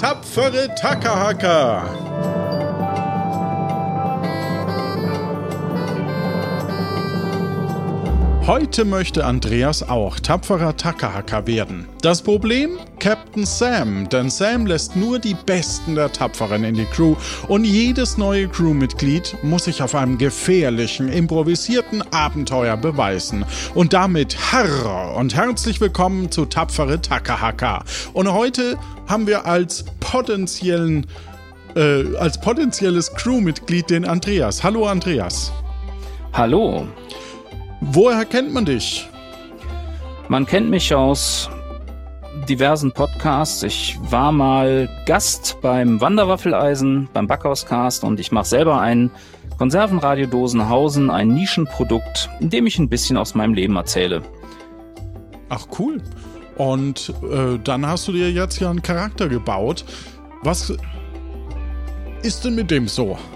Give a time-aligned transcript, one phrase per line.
[0.00, 2.29] Tapfere Takahaka!
[8.50, 11.86] Heute möchte Andreas auch tapferer Takahaka werden.
[12.02, 12.80] Das Problem?
[12.98, 17.14] Captain Sam, denn Sam lässt nur die Besten der Tapferen in die Crew
[17.46, 23.44] und jedes neue Crewmitglied muss sich auf einem gefährlichen, improvisierten Abenteuer beweisen.
[23.76, 27.84] Und damit Harr und herzlich willkommen zu Tapfere Takahaka.
[28.14, 28.76] Und heute
[29.06, 31.06] haben wir als potenziellen
[31.76, 34.64] äh, als potenzielles Crewmitglied den Andreas.
[34.64, 35.52] Hallo Andreas.
[36.32, 36.88] Hallo.
[37.80, 39.08] Woher kennt man dich?
[40.28, 41.48] Man kennt mich aus
[42.46, 43.62] diversen Podcasts.
[43.62, 49.10] Ich war mal Gast beim Wanderwaffeleisen, beim Backhauscast und ich mache selber ein
[49.56, 54.22] Konservenradio Dosenhausen, ein Nischenprodukt, in dem ich ein bisschen aus meinem Leben erzähle.
[55.48, 56.02] Ach cool.
[56.56, 59.86] Und äh, dann hast du dir jetzt ja einen Charakter gebaut.
[60.42, 60.72] Was
[62.22, 63.18] ist denn mit dem so?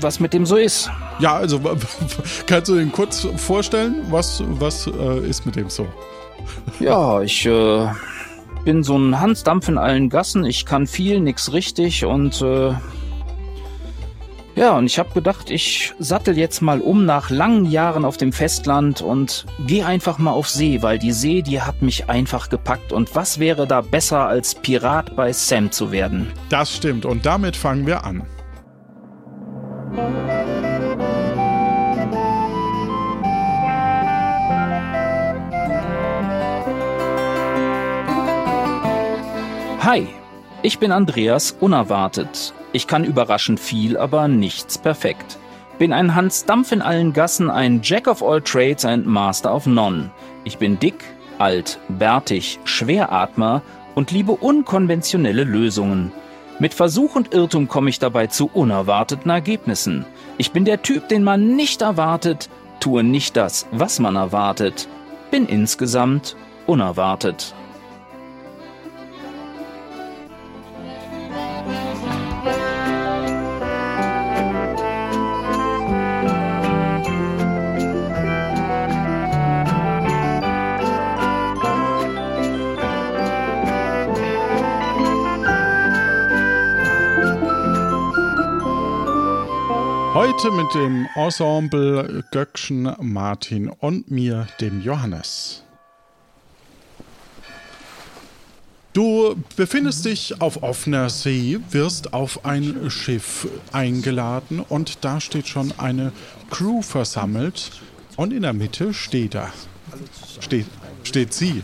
[0.00, 0.90] Was mit dem so ist?
[1.18, 1.60] Ja, also
[2.46, 4.04] kannst du den kurz vorstellen?
[4.10, 5.86] Was, was äh, ist mit dem so?
[6.80, 7.88] Ja, ich äh,
[8.64, 10.44] bin so ein Hansdampf in allen Gassen.
[10.44, 12.74] Ich kann viel, nix richtig und äh,
[14.56, 18.32] ja, und ich habe gedacht, ich sattel jetzt mal um nach langen Jahren auf dem
[18.32, 22.90] Festland und geh einfach mal auf See, weil die See, die hat mich einfach gepackt.
[22.90, 26.32] Und was wäre da besser als Pirat bei Sam zu werden?
[26.48, 28.22] Das stimmt und damit fangen wir an.
[29.96, 30.02] Hi,
[40.62, 42.52] ich bin Andreas Unerwartet.
[42.72, 45.38] Ich kann überraschend viel, aber nichts perfekt.
[45.78, 49.64] Bin ein Hans Dampf in allen Gassen, ein Jack of all Trades, ein Master of
[49.64, 50.10] None.
[50.44, 51.04] Ich bin dick,
[51.38, 53.62] alt, bärtig, Schweratmer
[53.94, 56.12] und liebe unkonventionelle Lösungen.
[56.58, 60.06] Mit Versuch und Irrtum komme ich dabei zu unerwarteten Ergebnissen.
[60.38, 62.48] Ich bin der Typ, den man nicht erwartet,
[62.80, 64.88] tue nicht das, was man erwartet,
[65.30, 66.34] bin insgesamt
[66.66, 67.54] unerwartet.
[90.38, 95.62] Heute mit dem Ensemble Göckchen, Martin und mir, dem Johannes.
[98.92, 105.72] Du befindest dich auf offener See, wirst auf ein Schiff eingeladen und da steht schon
[105.78, 106.12] eine
[106.50, 107.70] Crew versammelt
[108.16, 109.50] und in der Mitte steht da,
[110.40, 110.66] steht,
[111.02, 111.62] steht sie,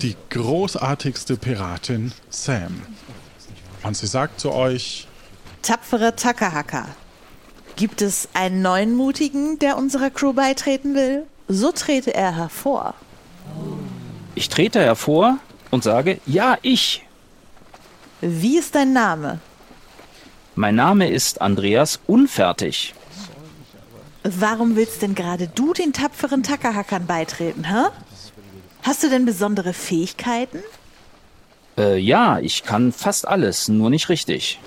[0.00, 2.82] die großartigste Piratin Sam.
[3.82, 5.08] Und sie sagt zu euch,
[5.62, 6.86] Tapfere Takahaka,
[7.76, 11.24] Gibt es einen neuen Mutigen, der unserer Crew beitreten will?
[11.48, 12.94] So trete er hervor.
[14.34, 15.38] Ich trete hervor
[15.70, 17.04] und sage, ja, ich.
[18.20, 19.40] Wie ist dein Name?
[20.54, 22.94] Mein Name ist Andreas Unfertig.
[24.22, 27.88] Warum willst denn gerade du den tapferen Tackerhackern beitreten, hä?
[28.82, 30.58] Hast du denn besondere Fähigkeiten?
[31.78, 34.60] Äh, ja, ich kann fast alles, nur nicht richtig.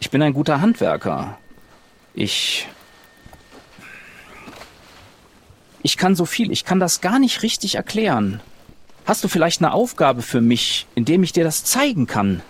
[0.00, 1.38] Ich bin ein guter Handwerker.
[2.14, 2.66] Ich.
[5.82, 8.40] Ich kann so viel, ich kann das gar nicht richtig erklären.
[9.06, 12.42] Hast du vielleicht eine Aufgabe für mich, indem ich dir das zeigen kann?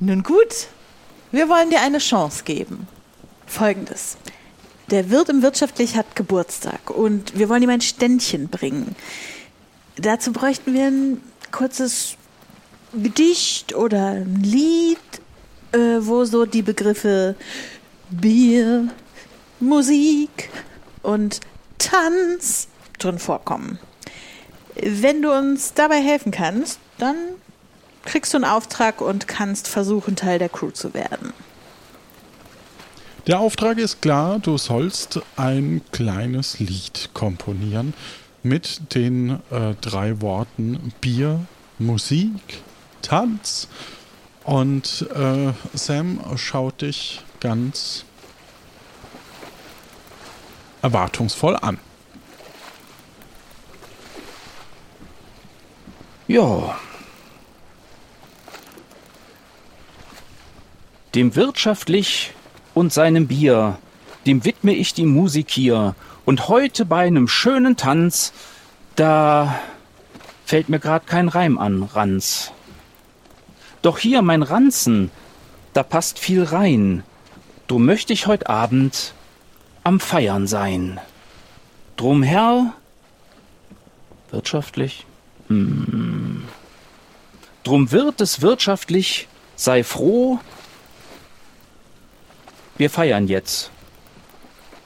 [0.00, 0.68] Nun gut,
[1.32, 2.88] wir wollen dir eine Chance geben.
[3.46, 4.16] Folgendes.
[4.90, 8.96] Der Wirt im Wirtschaftlich hat Geburtstag und wir wollen ihm ein Ständchen bringen.
[9.96, 12.16] Dazu bräuchten wir ein kurzes
[13.02, 14.98] Gedicht oder ein Lied,
[15.72, 17.34] äh, wo so die Begriffe
[18.10, 18.88] Bier,
[19.60, 20.50] Musik
[21.02, 21.40] und
[21.78, 22.68] Tanz
[22.98, 23.78] drin vorkommen.
[24.74, 27.16] Wenn du uns dabei helfen kannst, dann
[28.04, 31.32] kriegst du einen Auftrag und kannst versuchen, Teil der Crew zu werden.
[33.26, 37.92] Der Auftrag ist klar, du sollst ein kleines Lied komponieren
[38.44, 41.40] mit den äh, drei Worten Bier,
[41.78, 42.62] Musik
[43.06, 43.68] Tanz.
[44.44, 48.04] Und äh, Sam schaut dich ganz
[50.82, 51.78] erwartungsvoll an.
[56.28, 56.76] Ja.
[61.14, 62.32] Dem wirtschaftlich
[62.74, 63.78] und seinem Bier,
[64.26, 65.94] dem widme ich die Musik hier.
[66.24, 68.32] Und heute bei einem schönen Tanz,
[68.96, 69.60] da
[70.44, 72.52] fällt mir grad kein Reim an, Ranz.
[73.86, 75.12] Doch hier mein Ranzen,
[75.72, 77.04] da passt viel rein.
[77.68, 79.14] Drum möchte ich heut Abend
[79.84, 80.98] am Feiern sein.
[81.96, 82.72] Drum Herr,
[84.32, 85.06] wirtschaftlich,
[85.46, 86.48] hm.
[87.62, 90.40] Drum wird es wirtschaftlich, sei froh.
[92.78, 93.70] Wir feiern jetzt.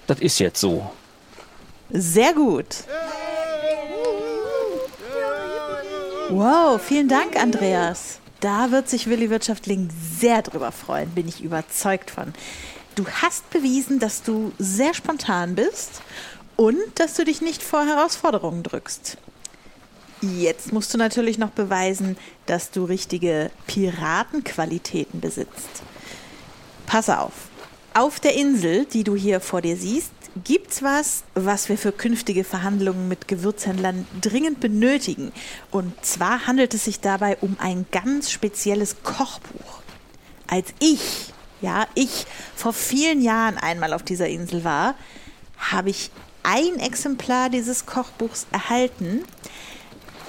[0.09, 0.91] Das ist jetzt so.
[1.89, 2.85] Sehr gut.
[6.29, 8.21] Wow, vielen Dank, Andreas.
[8.41, 12.33] Da wird sich Willi Wirtschaftling sehr drüber freuen, bin ich überzeugt von.
[12.95, 16.01] Du hast bewiesen, dass du sehr spontan bist
[16.57, 19.19] und dass du dich nicht vor Herausforderungen drückst.
[20.23, 22.17] Jetzt musst du natürlich noch beweisen,
[22.47, 25.83] dass du richtige Piratenqualitäten besitzt.
[26.87, 27.33] Pass auf.
[27.95, 30.13] Auf der Insel, die du hier vor dir siehst,
[30.45, 35.33] gibt's was, was wir für künftige Verhandlungen mit Gewürzhändlern dringend benötigen.
[35.71, 39.83] Und zwar handelt es sich dabei um ein ganz spezielles Kochbuch.
[40.47, 44.95] Als ich, ja, ich vor vielen Jahren einmal auf dieser Insel war,
[45.59, 46.11] habe ich
[46.43, 49.25] ein Exemplar dieses Kochbuchs erhalten.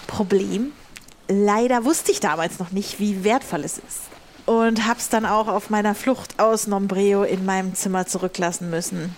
[0.08, 0.74] Problem,
[1.28, 4.12] leider wusste ich damals noch nicht, wie wertvoll es ist.
[4.46, 9.16] Und hab's dann auch auf meiner Flucht aus Nombreo in meinem Zimmer zurücklassen müssen.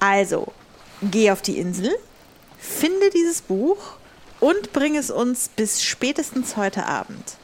[0.00, 0.52] Also,
[1.02, 1.94] geh auf die Insel,
[2.58, 3.78] finde dieses Buch
[4.40, 7.36] und bring es uns bis spätestens heute Abend.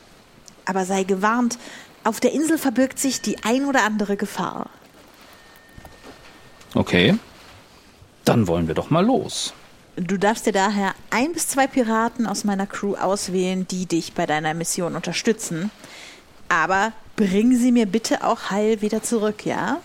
[0.64, 1.58] Aber sei gewarnt,
[2.02, 4.70] auf der Insel verbirgt sich die ein oder andere Gefahr.
[6.74, 7.16] Okay.
[8.24, 9.54] Dann wollen wir doch mal los.
[9.96, 14.26] Du darfst dir daher ein bis zwei Piraten aus meiner Crew auswählen, die dich bei
[14.26, 15.70] deiner Mission unterstützen.
[16.48, 19.80] Aber bring sie mir bitte auch heil wieder zurück, ja?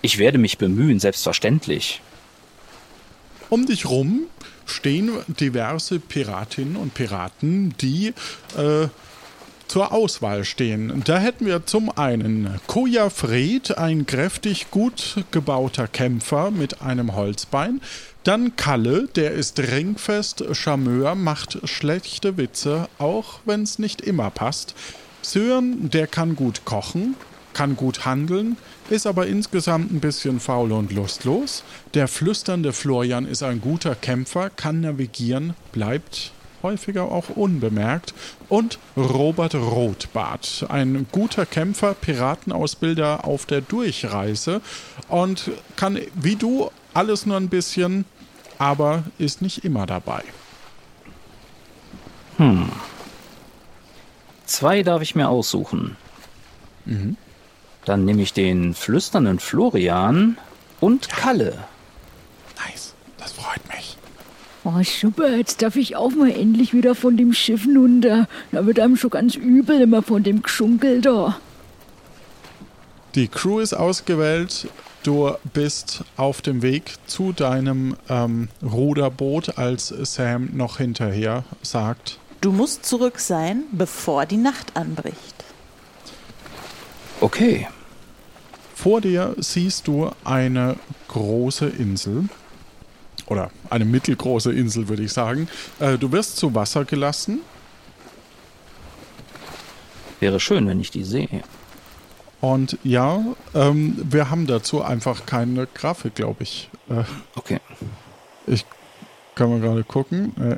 [0.00, 2.00] Ich werde mich bemühen, selbstverständlich.
[3.50, 4.26] Um dich rum
[4.66, 8.08] stehen diverse Piratinnen und Piraten, die
[8.56, 8.88] äh,
[9.66, 11.02] zur Auswahl stehen.
[11.04, 17.80] Da hätten wir zum einen Koja Fred, ein kräftig gut gebauter Kämpfer mit einem Holzbein.
[18.24, 24.74] Dann Kalle, der ist ringfest, Charmeur, macht schlechte Witze, auch wenn es nicht immer passt.
[25.22, 27.14] Sören, der kann gut kochen,
[27.52, 28.56] kann gut handeln,
[28.90, 31.62] ist aber insgesamt ein bisschen faul und lustlos.
[31.94, 36.32] Der flüsternde Florian ist ein guter Kämpfer, kann navigieren, bleibt
[36.62, 38.14] häufiger auch unbemerkt.
[38.48, 44.60] Und Robert Rotbart, ein guter Kämpfer, Piratenausbilder auf der Durchreise
[45.08, 48.04] und kann wie du alles nur ein bisschen,
[48.58, 50.24] aber ist nicht immer dabei.
[52.38, 52.70] Hm.
[54.46, 55.96] Zwei darf ich mir aussuchen.
[56.86, 57.16] Mhm.
[57.88, 60.36] Dann nehme ich den flüsternden Florian
[60.78, 61.56] und Kalle.
[62.58, 63.96] Nice, das freut mich.
[64.62, 68.28] Oh, super, jetzt darf ich auch mal endlich wieder von dem Schiff runter.
[68.52, 71.40] Da wird einem schon ganz übel immer von dem Geschunkel da.
[73.14, 74.68] Die Crew ist ausgewählt.
[75.02, 82.18] Du bist auf dem Weg zu deinem ähm, Ruderboot, als Sam noch hinterher sagt.
[82.42, 85.36] Du musst zurück sein, bevor die Nacht anbricht.
[87.22, 87.66] Okay.
[88.78, 90.76] Vor dir siehst du eine
[91.08, 92.28] große Insel.
[93.26, 95.48] Oder eine mittelgroße Insel, würde ich sagen.
[95.80, 97.40] Äh, du wirst zu Wasser gelassen.
[100.20, 101.42] Wäre schön, wenn ich die sehe.
[102.40, 103.20] Und ja,
[103.52, 106.70] ähm, wir haben dazu einfach keine Grafik, glaube ich.
[106.88, 107.02] Äh,
[107.34, 107.58] okay.
[108.46, 108.64] Ich
[109.34, 110.32] kann mal gerade gucken.
[110.40, 110.56] Äh,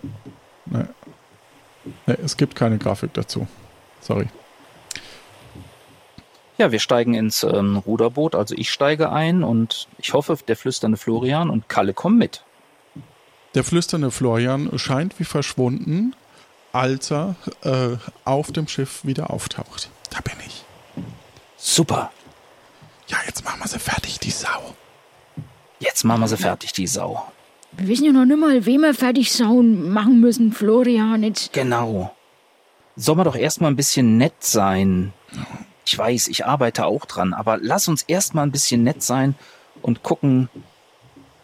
[0.67, 0.85] nee.
[2.07, 3.49] Nee, es gibt keine Grafik dazu.
[4.03, 4.29] Sorry.
[6.61, 10.99] Ja, wir steigen ins ähm, Ruderboot, also ich steige ein und ich hoffe, der flüsternde
[10.99, 12.45] Florian und Kalle kommen mit.
[13.55, 16.14] Der flüsternde Florian scheint wie verschwunden,
[16.75, 19.88] als er äh, auf dem Schiff wieder auftaucht.
[20.11, 20.62] Da bin ich.
[21.57, 22.12] Super.
[23.09, 24.75] Ja, jetzt machen wir sie fertig, die Sau.
[25.79, 27.25] Jetzt machen wir sie fertig, die Sau.
[27.73, 31.23] Wir wissen ja noch nicht mal, wem wir fertig sauen machen müssen, Florian.
[31.23, 31.55] Jetzt.
[31.55, 32.14] Genau.
[32.97, 35.14] Soll man doch erstmal ein bisschen nett sein.
[35.85, 39.35] Ich weiß, ich arbeite auch dran, aber lass uns erstmal ein bisschen nett sein
[39.83, 40.49] und gucken,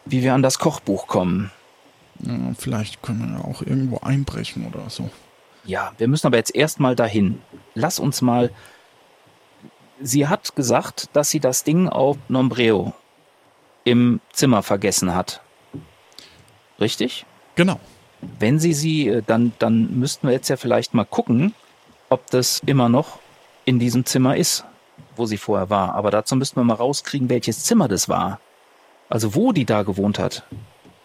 [0.04, 1.50] wie wir an das Kochbuch kommen.
[2.20, 5.10] Ja, vielleicht können wir auch irgendwo einbrechen oder so.
[5.64, 7.40] Ja, wir müssen aber jetzt erstmal dahin.
[7.74, 8.50] Lass uns mal.
[10.00, 12.92] Sie hat gesagt, dass sie das Ding auf Nombreo
[13.84, 15.40] im Zimmer vergessen hat.
[16.78, 17.24] Richtig?
[17.54, 17.80] Genau.
[18.38, 21.54] Wenn sie sie, äh, dann, dann müssten wir jetzt ja vielleicht mal gucken,
[22.08, 23.18] ob das immer noch
[23.66, 24.64] in diesem Zimmer ist,
[25.16, 25.94] wo sie vorher war.
[25.94, 28.40] Aber dazu müssten wir mal rauskriegen, welches Zimmer das war.
[29.10, 30.44] Also wo die da gewohnt hat.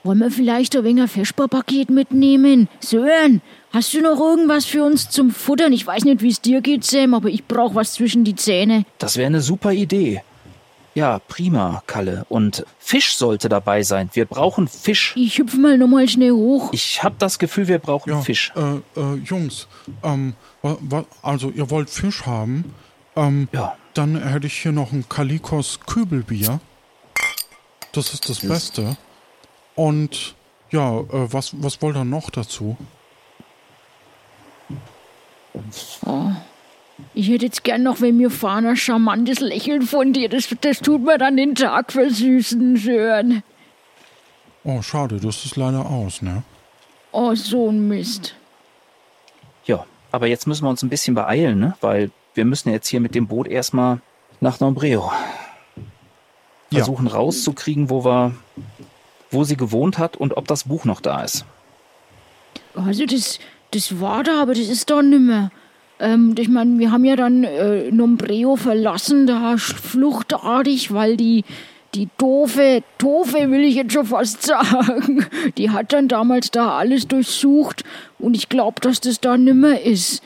[0.04, 2.70] Wollen wir vielleicht ein wenig ein Vesperpaket mitnehmen?
[2.80, 3.42] Sören,
[3.72, 5.74] hast du noch irgendwas für uns zum Futtern?
[5.74, 8.86] Ich weiß nicht, wie es dir geht, Sam, aber ich brauche was zwischen die Zähne.
[8.98, 10.24] Das wäre eine super Idee.
[10.94, 12.26] Ja, prima, Kalle.
[12.28, 14.10] Und Fisch sollte dabei sein.
[14.14, 15.14] Wir brauchen Fisch.
[15.16, 16.70] Ich hüpfe mal nochmal schnell hoch.
[16.74, 18.52] Ich habe das Gefühl, wir brauchen Ja, Fisch.
[18.56, 19.68] Äh, äh, Jungs,
[20.04, 22.74] ähm, wa, wa, also ihr wollt Fisch haben?
[23.16, 23.76] Ähm, Ja.
[23.94, 26.62] Dann hätte ich hier noch ein Kalikos Kübelbier.
[27.92, 28.96] Das ist das Beste.
[29.76, 30.36] Und
[30.72, 32.78] ja, äh, was, was wollt ihr noch dazu?
[37.14, 40.30] Ich hätte jetzt gern noch, wenn mir fahren, ein charmantes Lächeln von dir.
[40.30, 43.44] Das, das tut mir dann den Tag versüßen, Sören.
[44.64, 46.44] Oh, schade, das ist leider aus, ne?
[47.12, 48.36] Oh, so ein Mist.
[49.66, 51.76] Ja, aber jetzt müssen wir uns ein bisschen beeilen, ne?
[51.82, 54.00] Weil wir müssen jetzt hier mit dem Boot erstmal
[54.40, 55.12] nach Nombreo.
[56.70, 56.80] Ja.
[56.80, 58.34] Versuchen rauszukriegen, wo wir,
[59.30, 61.46] wo sie gewohnt hat und ob das Buch noch da ist.
[62.76, 63.40] Also das,
[63.72, 65.52] das war da, aber das ist da nimmer.
[66.02, 71.46] Ähm, ich meine, wir haben ja dann äh, Nombreo verlassen, da fluchtartig, weil die,
[71.94, 75.26] die doofe, doofe will ich jetzt schon fast sagen,
[75.58, 77.84] die hat dann damals da alles durchsucht
[78.18, 80.24] und ich glaube, dass das da nimmer ist.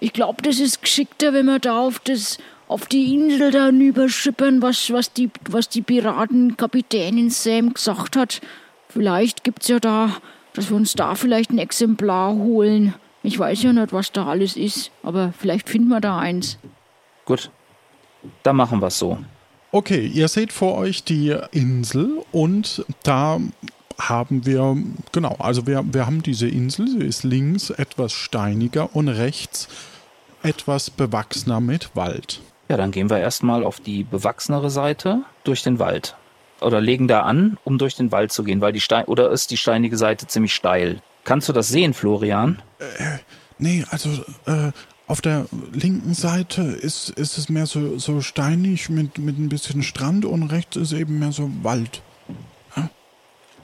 [0.00, 2.36] Ich glaube, das ist geschickter, wenn wir da auf das
[2.68, 8.40] auf die Insel da hinüberschippern, was, was, die, was die Piratenkapitänin Sam gesagt hat.
[8.88, 10.16] Vielleicht gibt's ja da,
[10.52, 12.94] dass wir uns da vielleicht ein Exemplar holen.
[13.26, 16.58] Ich weiß ja nicht, was da alles ist, aber vielleicht finden wir da eins.
[17.24, 17.50] Gut,
[18.44, 19.18] dann machen wir es so.
[19.72, 23.40] Okay, ihr seht vor euch die Insel und da
[23.98, 24.76] haben wir,
[25.10, 29.66] genau, also wir, wir haben diese Insel, sie ist links etwas steiniger und rechts
[30.44, 32.40] etwas bewachsener mit Wald.
[32.68, 36.14] Ja, dann gehen wir erstmal auf die bewachsenere Seite durch den Wald.
[36.60, 39.50] Oder legen da an, um durch den Wald zu gehen, weil die Stein oder ist
[39.50, 41.02] die steinige Seite ziemlich steil.
[41.24, 42.62] Kannst du das sehen, Florian?
[43.58, 44.10] Nee, also
[44.46, 44.72] äh,
[45.06, 49.82] auf der linken Seite ist, ist es mehr so, so steinig mit, mit ein bisschen
[49.82, 52.02] Strand und rechts ist eben mehr so Wald.
[52.76, 52.90] Ja?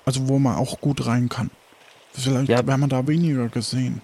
[0.04, 1.50] Also wo man auch gut rein kann.
[2.12, 2.66] Vielleicht Ja.
[2.66, 4.00] wäre man da weniger gesehen.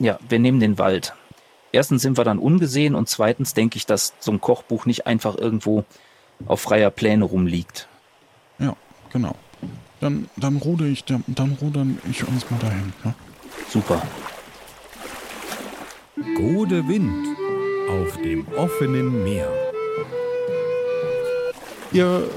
[0.00, 1.14] Ja, wir nehmen den Wald.
[1.72, 5.36] Erstens sind wir dann ungesehen und zweitens denke ich, dass so ein Kochbuch nicht einfach
[5.36, 5.84] irgendwo
[6.46, 7.88] auf freier Pläne rumliegt.
[8.58, 8.74] Ja,
[9.12, 9.34] genau.
[10.00, 12.92] Dann, dann ruder ich, dann rudern ich uns mal dahin.
[13.04, 13.14] Ne?
[13.68, 14.00] Super.
[16.36, 17.26] Gode Wind
[17.88, 19.50] auf dem offenen Meer.
[21.92, 22.28] Ihr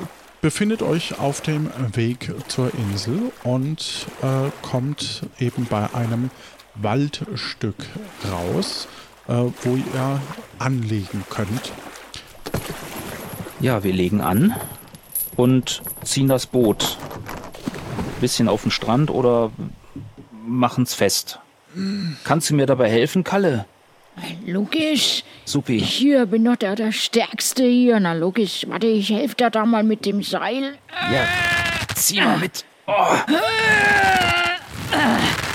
[0.41, 6.31] befindet euch auf dem Weg zur Insel und äh, kommt eben bei einem
[6.75, 7.75] Waldstück
[8.31, 8.87] raus,
[9.27, 10.21] äh, wo ihr
[10.57, 11.71] anlegen könnt.
[13.59, 14.55] Ja, wir legen an
[15.35, 16.97] und ziehen das Boot.
[18.19, 19.51] Bisschen auf den Strand oder
[20.45, 21.39] machen's fest.
[22.23, 23.65] Kannst du mir dabei helfen, Kalle?
[24.45, 25.23] Logisch.
[25.45, 25.77] Supi.
[25.77, 27.99] Ich hier bin doch der, der Stärkste hier.
[27.99, 28.65] Na logisch.
[28.67, 30.75] Warte, ich helfe dir da mal mit dem Seil.
[31.11, 31.27] Ja,
[31.95, 32.65] zieh mal mit.
[32.87, 33.17] Oh.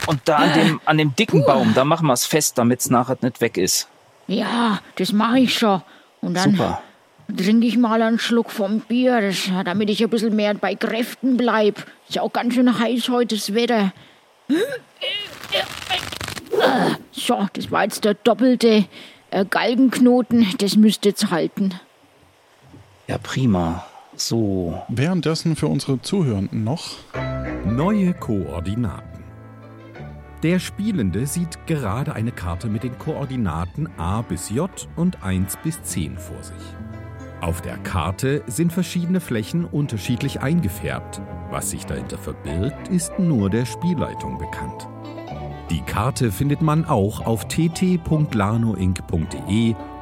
[0.06, 3.40] Und da an dem, an dem dicken Baum, da machen wir's fest, damit's nachher nicht
[3.40, 3.88] weg ist.
[4.28, 5.82] Ja, das mache ich schon.
[6.20, 6.82] Und dann Super.
[7.36, 11.36] trinke ich mal einen Schluck vom Bier, das, damit ich ein bisschen mehr bei Kräften
[11.36, 11.78] bleib.
[12.08, 13.92] Ist ja auch ganz schön heiß heute das Wetter.
[17.12, 18.84] So, das war jetzt der doppelte
[19.30, 20.46] äh, Galgenknoten.
[20.58, 21.75] Das müsste jetzt halten.
[23.06, 23.84] Ja, prima.
[24.16, 24.82] So.
[24.88, 26.96] Währenddessen für unsere Zuhörenden noch.
[27.64, 29.25] Neue Koordinaten.
[30.42, 35.82] Der Spielende sieht gerade eine Karte mit den Koordinaten A bis J und 1 bis
[35.82, 36.54] 10 vor sich.
[37.40, 41.20] Auf der Karte sind verschiedene Flächen unterschiedlich eingefärbt.
[41.50, 44.88] Was sich dahinter verbirgt, ist nur der Spielleitung bekannt.
[45.70, 48.04] Die Karte findet man auch auf tt.lanoinc.de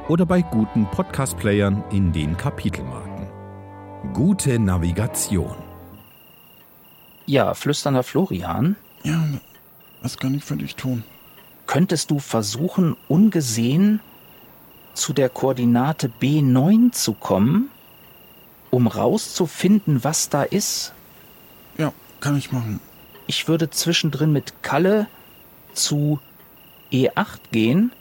[0.07, 3.27] oder bei guten Podcast-Playern in den Kapitelmarken.
[4.13, 5.55] Gute Navigation.
[7.25, 9.23] Ja, flüsternder Florian, Ja,
[10.03, 11.03] was kann ich für dich tun?
[11.67, 13.99] könntest du versuchen, ungesehen
[14.93, 17.71] zu der Koordinate B9 zu kommen,
[18.69, 20.93] um rauszufinden, was da ist?
[21.79, 22.79] Ja, kann ich machen.
[23.25, 25.07] Ich würde zwischendrin mit Kalle
[25.75, 26.19] zu
[26.91, 27.91] E8 gehen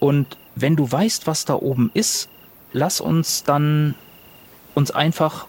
[0.00, 2.28] und wenn du weißt, was da oben ist,
[2.72, 3.94] lass uns dann
[4.74, 5.46] uns einfach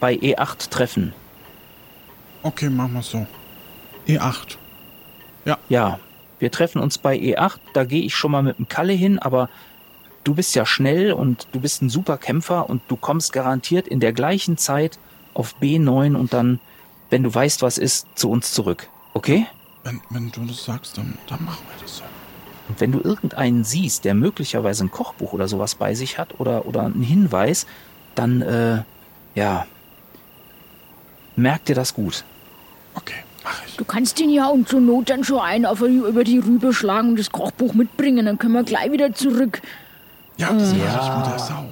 [0.00, 1.12] bei E8 treffen.
[2.42, 3.26] Okay, machen wir so.
[4.06, 4.56] E8.
[5.68, 5.98] Ja,
[6.38, 9.50] wir treffen uns bei E8, da gehe ich schon mal mit dem Kalle hin, aber
[10.24, 14.00] du bist ja schnell und du bist ein super Kämpfer und du kommst garantiert in
[14.00, 14.98] der gleichen Zeit
[15.34, 16.60] auf B9 und dann
[17.10, 18.88] wenn du weißt, was ist, zu uns zurück.
[19.12, 19.46] Okay?
[19.84, 22.04] Wenn, wenn du das sagst, dann, dann machen wir das so.
[22.68, 26.66] Und wenn du irgendeinen siehst, der möglicherweise ein Kochbuch oder sowas bei sich hat oder,
[26.66, 27.66] oder einen Hinweis,
[28.14, 28.82] dann, äh,
[29.34, 29.66] ja,
[31.36, 32.24] merk dir das gut.
[32.94, 33.76] Okay, mach ich.
[33.76, 37.10] Du kannst ihn ja und zur Not dann schon einen auf, über die Rübe schlagen
[37.10, 38.26] und das Kochbuch mitbringen.
[38.26, 39.62] Dann können wir gleich wieder zurück.
[40.36, 40.78] Ja, das Ja.
[40.84, 41.64] mach ich mit der Sau.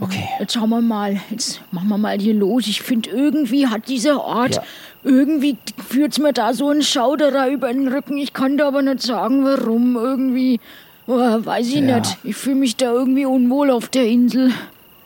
[0.00, 0.28] Okay.
[0.38, 1.20] Jetzt schauen wir mal.
[1.30, 2.66] Jetzt machen wir mal hier los.
[2.68, 4.62] Ich finde, irgendwie hat dieser Ort, Ja.
[5.04, 5.56] Irgendwie
[5.88, 8.18] führt's mir da so ein Schauderer über den Rücken.
[8.18, 9.96] Ich kann da aber nicht sagen, warum.
[9.96, 10.60] Irgendwie,
[11.06, 11.98] oh, weiß ich Ja.
[12.00, 12.18] nicht.
[12.24, 14.52] Ich fühle mich da irgendwie unwohl auf der Insel.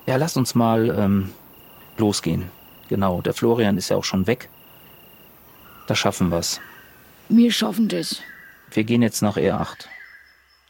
[0.07, 1.31] Ja, lass uns mal ähm,
[1.99, 2.45] losgehen.
[2.89, 4.49] Genau, der Florian ist ja auch schon weg.
[5.87, 6.61] Da schaffen wir's.
[7.29, 8.21] Wir schaffen das.
[8.73, 9.87] Wir gehen jetzt nach E8.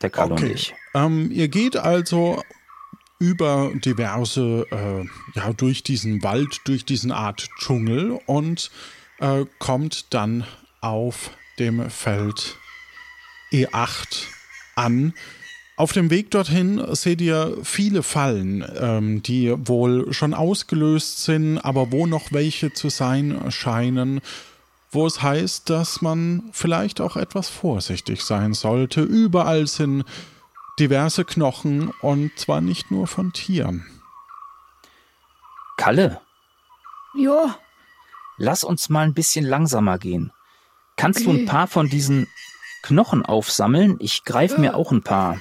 [0.02, 0.52] Der Karl und Okay.
[0.52, 0.74] ich.
[0.94, 2.42] Ähm, ihr geht also
[3.18, 5.06] über diverse, äh,
[5.38, 8.70] ja, durch diesen Wald, durch diesen Art Dschungel und
[9.22, 10.44] äh, kommt dann
[10.80, 12.56] auf dem Feld
[13.52, 14.26] E8
[14.74, 15.14] an.
[15.76, 21.92] Auf dem Weg dorthin seht ihr viele Fallen, ähm, die wohl schon ausgelöst sind, aber
[21.92, 24.20] wo noch welche zu sein scheinen,
[24.90, 29.02] wo es heißt, dass man vielleicht auch etwas vorsichtig sein sollte.
[29.02, 30.04] Überall sind
[30.78, 33.86] diverse Knochen und zwar nicht nur von Tieren.
[35.76, 36.20] Kalle,
[37.14, 37.56] Ja,
[38.36, 40.32] lass uns mal ein bisschen langsamer gehen.
[40.96, 41.40] Kannst du Okay.
[41.40, 42.28] ein paar von diesen
[42.82, 43.96] Knochen aufsammeln?
[44.00, 45.38] Ich greife mir auch ein paar.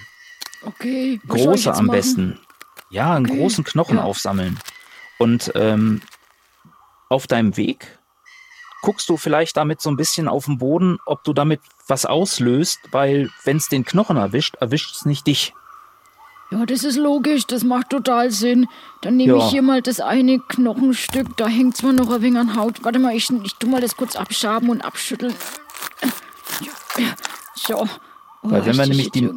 [0.63, 1.19] okay.
[1.27, 1.95] Große am machen?
[1.97, 2.39] besten.
[2.89, 4.03] Ja, einen Okay, großen Knochen ja.
[4.03, 4.59] aufsammeln.
[5.17, 6.01] Und ähm,
[7.09, 7.99] auf deinem Weg
[8.81, 12.79] guckst du vielleicht damit so ein bisschen auf den Boden, ob du damit was auslöst,
[12.91, 15.53] weil wenn es den Knochen erwischt, erwischt es nicht dich.
[16.51, 18.67] Ja, das ist logisch, das macht total Sinn.
[19.01, 19.45] Dann nehme Ja.
[19.45, 22.83] ich hier mal das eine Knochenstück, da hängt zwar noch ein wenig an Haut.
[22.83, 25.33] Warte mal, ich, ich tu mal das kurz abschaben und abschütteln.
[27.55, 27.87] So.
[28.43, 29.29] Oh, Weil wenn wir nämlich die.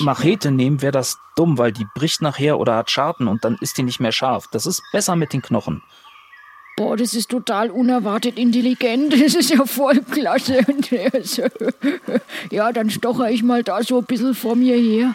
[0.00, 3.76] Machete nehmen, wäre das dumm, weil die bricht nachher oder hat Scharten und dann ist
[3.76, 4.46] die nicht mehr scharf.
[4.50, 5.82] Das ist besser mit den Knochen.
[6.76, 9.12] Boah, das ist total unerwartet intelligent.
[9.20, 10.60] Das ist ja voll klasse.
[12.50, 15.14] Ja, dann stocher ich mal da so ein bisschen vor mir her.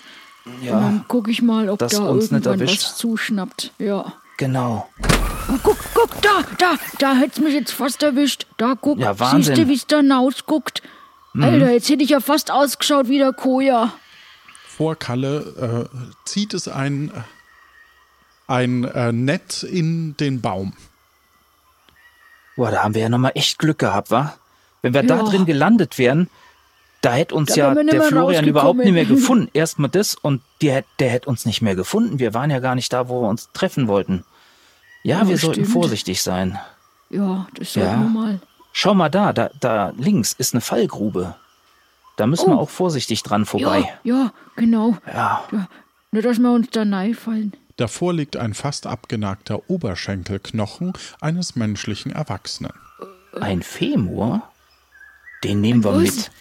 [0.61, 3.71] Und dann gucke ich mal, ob dass da uns irgendwann was zuschnappt.
[3.79, 4.13] Ja.
[4.37, 4.89] Genau.
[5.51, 8.45] Oh, guck, guck, da, da, da hätt's mich jetzt fast erwischt.
[8.57, 9.55] Da, guck, Ja, Wahnsinn.
[9.55, 10.81] siehst du, wie's da rausguckt?
[11.39, 13.93] Alter, jetzt hätte ich ja fast ausgeschaut wie der Koja.
[14.67, 17.11] Vor Kalle äh, zieht es ein,
[18.47, 20.73] ein äh, Netz in den Baum.
[22.55, 24.33] Boah, da haben wir ja nochmal echt Glück gehabt, wa?
[24.81, 25.23] Wenn wir da Ja.
[25.23, 26.29] drin gelandet wären,
[27.01, 29.49] da hätte uns Da ja wir der Florian überhaupt nicht mehr gefunden.
[29.53, 32.19] Erstmal das und die, hätt- der hätte uns nicht mehr gefunden.
[32.19, 34.23] Wir waren ja gar nicht da, wo wir uns treffen wollten.
[35.03, 35.69] Ja, Ja, wir sollten stimmt.
[35.73, 36.59] vorsichtig sein.
[37.09, 37.97] Ja, das sollten Ja.
[37.99, 38.39] wir mal.
[38.73, 41.35] Schau mal da, da, da links ist eine Fallgrube.
[42.17, 42.61] Da müssen wir Oh.
[42.63, 43.89] auch vorsichtig dran vorbei.
[44.03, 44.97] Ja, ja, genau.
[45.07, 45.43] Ja.
[45.51, 45.67] Ja,
[46.11, 46.83] nur, dass wir uns da
[47.13, 47.53] fallen.
[47.77, 52.73] Davor liegt ein fast abgenagter Oberschenkelknochen eines menschlichen Erwachsenen.
[53.39, 54.41] Ein Femur?
[55.45, 56.01] Den nehmen wir was?
[56.01, 56.31] mit.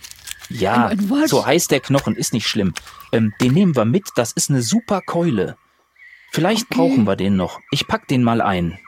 [0.51, 0.91] Ja,
[1.27, 2.73] so heißt der Knochen, ist nicht schlimm.
[3.13, 5.57] Ähm, den nehmen wir mit, das ist eine super Keule.
[6.31, 6.75] Vielleicht Okay.
[6.77, 7.61] brauchen wir den noch.
[7.71, 8.79] Ich pack den mal ein.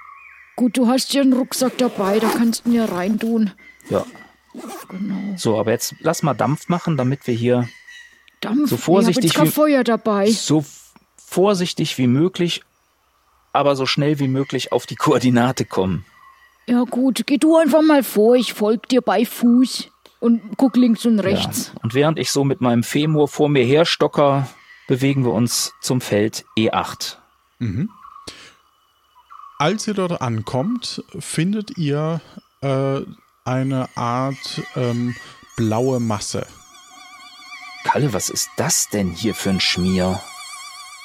[0.56, 3.50] Gut, du hast ja einen Rucksack dabei, da kannst du ihn ja reintun.
[3.88, 4.04] Ja.
[4.88, 5.36] Genau.
[5.36, 7.68] So, aber jetzt lass mal Dampf machen, damit wir hier
[8.40, 8.68] Dampf.
[8.70, 10.30] So vorsichtig Ich wie- Feuer dabei.
[10.30, 10.64] so
[11.16, 12.62] vorsichtig wie möglich,
[13.52, 16.04] aber so schnell wie möglich auf die Koordinate kommen.
[16.66, 19.88] Ja gut, geh du einfach mal vor, ich folg dir bei Fuß
[20.20, 21.72] und guck links und rechts.
[21.74, 21.80] Ja.
[21.82, 24.48] Und während ich so mit meinem Femur vor mir her stocker,
[24.86, 27.16] bewegen wir uns zum Feld E E8.
[29.58, 32.20] Als ihr dort ankommt, findet ihr
[32.60, 33.00] äh,
[33.44, 35.14] eine Art ähm,
[35.56, 36.46] blaue Masse.
[37.84, 40.20] Kalle, was ist das denn hier für ein Schmier?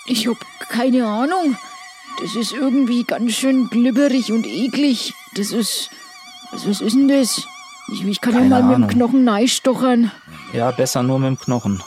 [0.05, 0.37] Ich hab
[0.69, 1.57] keine Ahnung.
[2.21, 5.13] Das ist irgendwie ganz schön glibberig und eklig.
[5.35, 5.89] Das ist.
[6.51, 7.45] Was ist denn das?
[7.91, 8.89] Ich, ich kann Keine ja mal mit Ahnung.
[8.89, 10.11] dem Knochen neistochern.
[10.53, 11.83] Ja, besser nur mit dem Knochen.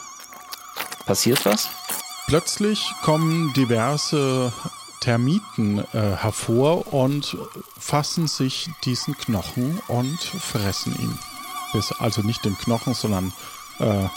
[1.07, 1.69] Passiert was?
[2.27, 4.53] Plötzlich kommen diverse
[5.01, 7.37] Termiten äh, hervor und
[7.79, 11.19] fassen sich diesen Knochen und fressen ihn.
[11.73, 13.33] Bis, also nicht den Knochen, sondern
[13.79, 14.09] äh,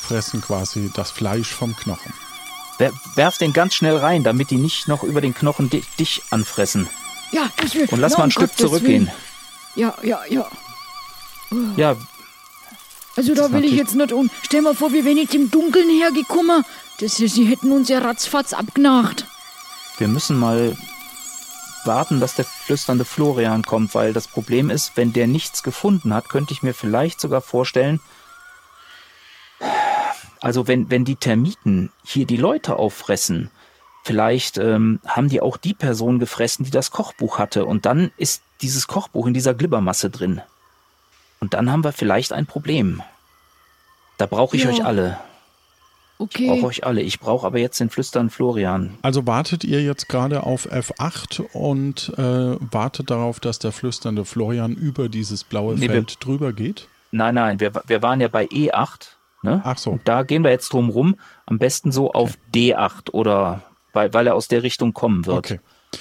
[0.00, 2.12] fressen quasi das Fleisch vom Knochen.
[2.78, 6.22] Wer, werf den ganz schnell rein, damit die nicht noch über den Knochen di dich
[6.30, 6.88] anfressen.
[7.32, 7.86] Ja, das will.
[7.90, 9.10] Und lass ja, mal ein Stück zurückgehen.
[9.74, 10.46] Ja, ja, ja.
[11.76, 11.96] Ja,
[13.16, 14.30] Also da will ich jetzt nicht um.
[14.42, 16.64] Stell mal vor, wir wären jetzt im Dunkeln hergekommen.
[17.00, 19.26] Das, sie hätten uns ja ratzfatz abgenacht.
[19.98, 20.76] wir müssen mal
[21.84, 26.28] warten, dass der flüsternde Florian kommt, weil das Problem ist, wenn der nichts gefunden hat,
[26.28, 28.00] könnte ich mir vielleicht sogar vorstellen,
[30.40, 33.50] also wenn, wenn die Termiten hier die Leute auffressen,
[34.02, 38.42] vielleicht ähm, haben die auch die Person gefressen, die das Kochbuch hatte und dann ist
[38.60, 40.42] dieses Kochbuch in dieser Glibbermasse drin.
[41.44, 43.02] Und dann haben wir vielleicht ein Problem.
[44.16, 44.70] Da brauche ich Ja.
[44.70, 45.18] euch alle.
[46.18, 46.46] Ich Okay.
[46.48, 47.02] brauche euch alle.
[47.02, 48.94] Ich brauche aber jetzt den flüsternden Florian.
[49.02, 54.72] Also wartet ihr jetzt gerade auf F8 und äh, wartet darauf, dass der flüsternde Florian
[54.74, 56.88] über dieses blaue Nee, wir- Feld drüber geht?
[57.10, 59.16] Nein, nein, wir, wir waren ja bei E8.
[59.42, 59.60] Ne?
[59.64, 59.90] Ach so.
[59.90, 61.16] Und da gehen wir jetzt drum rum.
[61.44, 63.60] Am besten so auf D8 oder
[63.92, 65.36] weil, weil er aus der Richtung kommen wird.
[65.36, 65.60] Okay.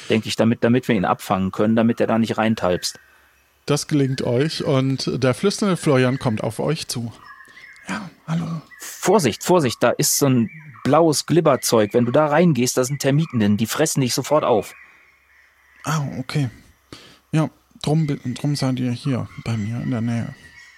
[0.10, 2.98] Denke ich, damit, damit wir ihn abfangen können, damit er da nicht reintalpst.
[3.66, 7.14] Das gelingt euch und der flüsternde Florian kommt auf euch zu.
[7.88, 8.62] Ja, hallo.
[8.80, 10.50] Vorsicht, Vorsicht, da ist so ein
[10.84, 11.94] blaues Glibberzeug.
[11.94, 14.74] Wenn du da reingehst, da sind Termiten drin, die fressen dich sofort auf.
[15.86, 16.50] Ah, okay.
[17.32, 17.50] Ja,
[17.82, 20.36] drum, drum seid ihr hier bei mir in der Nähe.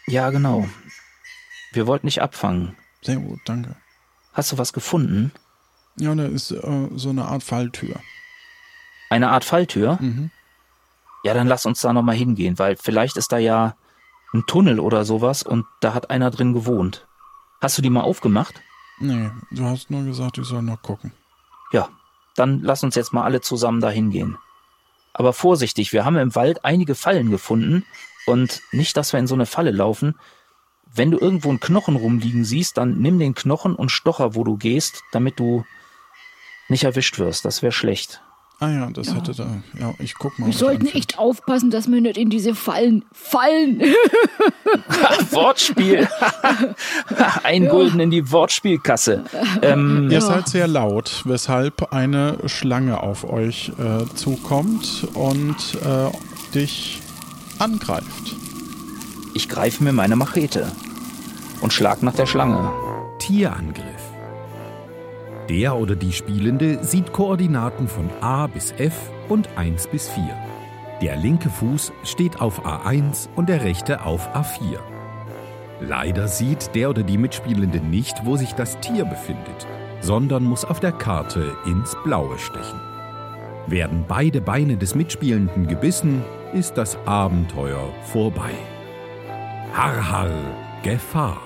[0.07, 0.67] Ja, genau.
[1.73, 2.75] Wir wollten dich abfangen.
[3.01, 3.75] Sehr gut, danke.
[4.33, 5.31] Hast du was gefunden?
[5.97, 7.99] Ja, da ist äh, so eine Art Falltür.
[9.09, 9.97] Eine Art Falltür?
[10.01, 10.31] Mhm.
[11.25, 13.75] Ja, dann lass uns da nochmal hingehen, weil vielleicht ist da ja
[14.31, 17.07] ein Tunnel oder sowas und da hat einer drin gewohnt.
[17.59, 18.61] Hast du die mal aufgemacht?
[18.99, 21.13] Nee, du hast nur gesagt, ich soll noch gucken.
[21.71, 21.89] Ja,
[22.35, 24.37] dann lass uns jetzt mal alle zusammen da hingehen.
[25.13, 27.87] Aber vorsichtig, wir haben im Wald einige Fallen gefunden
[28.27, 30.19] und nicht, dass wir in so eine Falle laufen.
[30.93, 34.57] Wenn du irgendwo einen Knochen rumliegen siehst, dann nimm den Knochen und stocher, wo du
[34.57, 35.65] gehst, damit du
[36.69, 37.45] nicht erwischt wirst.
[37.45, 38.21] Das wäre schlecht.
[38.59, 39.47] Ah ja, das hätte da.
[39.77, 40.45] Ja, ich guck mal.
[40.47, 40.95] Wir sollten anfängt.
[40.95, 43.81] echt aufpassen, dass wir nicht in diese Fallen fallen.
[45.31, 46.07] Wortspiel.
[47.43, 49.25] Ein Gulden in die Wortspielkasse.
[49.61, 57.01] Ähm, Ihr seid sehr laut, weshalb eine Schlange auf euch äh, zukommt und äh, dich
[57.59, 58.35] angreift.
[59.33, 60.71] ich greife mir meine Machete
[61.61, 62.71] und schlag nach der Schlange.
[63.19, 63.94] Tierangriff.
[65.49, 70.23] Der oder die Spielende sieht Koordinaten von A bis F und 1 bis 4.
[71.01, 74.79] Der linke Fuß steht auf A1 und der rechte auf A4.
[75.81, 79.67] Leider sieht der oder die Mitspielende nicht, wo sich das Tier befindet,
[80.01, 82.79] sondern muss auf der Karte ins Blaue stechen.
[83.67, 88.51] Werden beide Beine des Mitspielenden gebissen, ist das Abenteuer vorbei.
[89.73, 90.31] Har har,
[90.81, 91.44] Gefahr.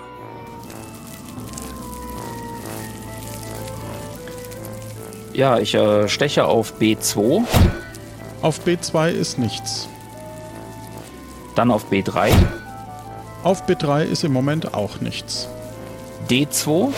[5.39, 7.45] Ja, ich äh, steche auf B2,
[8.41, 9.87] Auf B2 ist nichts.
[11.55, 12.33] dann auf B3,
[13.43, 15.47] Auf B3 ist im Moment auch nichts.
[16.29, 16.91] D2,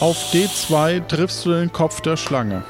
[0.00, 2.62] Auf D2 triffst du den Kopf der Schlange.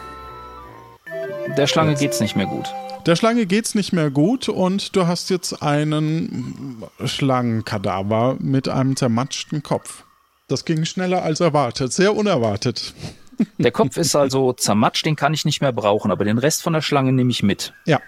[1.56, 2.68] der Schlange geht's nicht mehr gut.
[3.06, 9.64] Der Schlange geht's nicht mehr gut und du hast jetzt einen Schlangenkadaver mit einem zermatschten
[9.64, 10.04] Kopf.
[10.46, 12.94] Das ging schneller als erwartet, sehr unerwartet.
[13.58, 16.72] Der Kopf ist also zermatscht, den kann ich nicht mehr brauchen, aber den Rest von
[16.72, 17.72] der Schlange nehme ich mit.
[17.86, 18.00] Ja,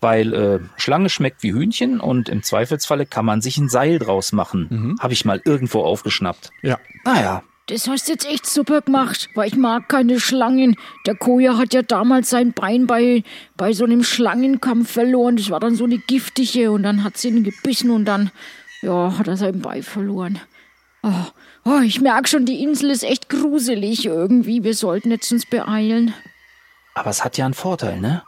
[0.00, 4.32] Weil äh, Schlange schmeckt wie Hühnchen und im Zweifelsfalle kann man sich ein Seil draus
[4.32, 4.96] machen.
[5.00, 6.50] Habe ich mal irgendwo aufgeschnappt.
[6.62, 6.78] ja.
[7.04, 10.76] Naja, Das hast du jetzt echt super gemacht, weil ich mag keine Schlangen.
[11.06, 13.24] Der Koja hat ja damals sein Bein bei,
[13.56, 15.36] bei so einem Schlangenkampf verloren.
[15.36, 18.30] Das war dann so eine giftige und dann hat sie ihn gebissen und dann,
[18.82, 20.38] ja, hat er sein Bein verloren.
[21.02, 21.10] Oh,
[21.64, 24.62] oh, ich merke schon, die Insel ist echt gruselig irgendwie.
[24.64, 26.14] Wir sollten jetzt uns beeilen.
[26.94, 28.22] aber es hat ja einen Vorteil, ne?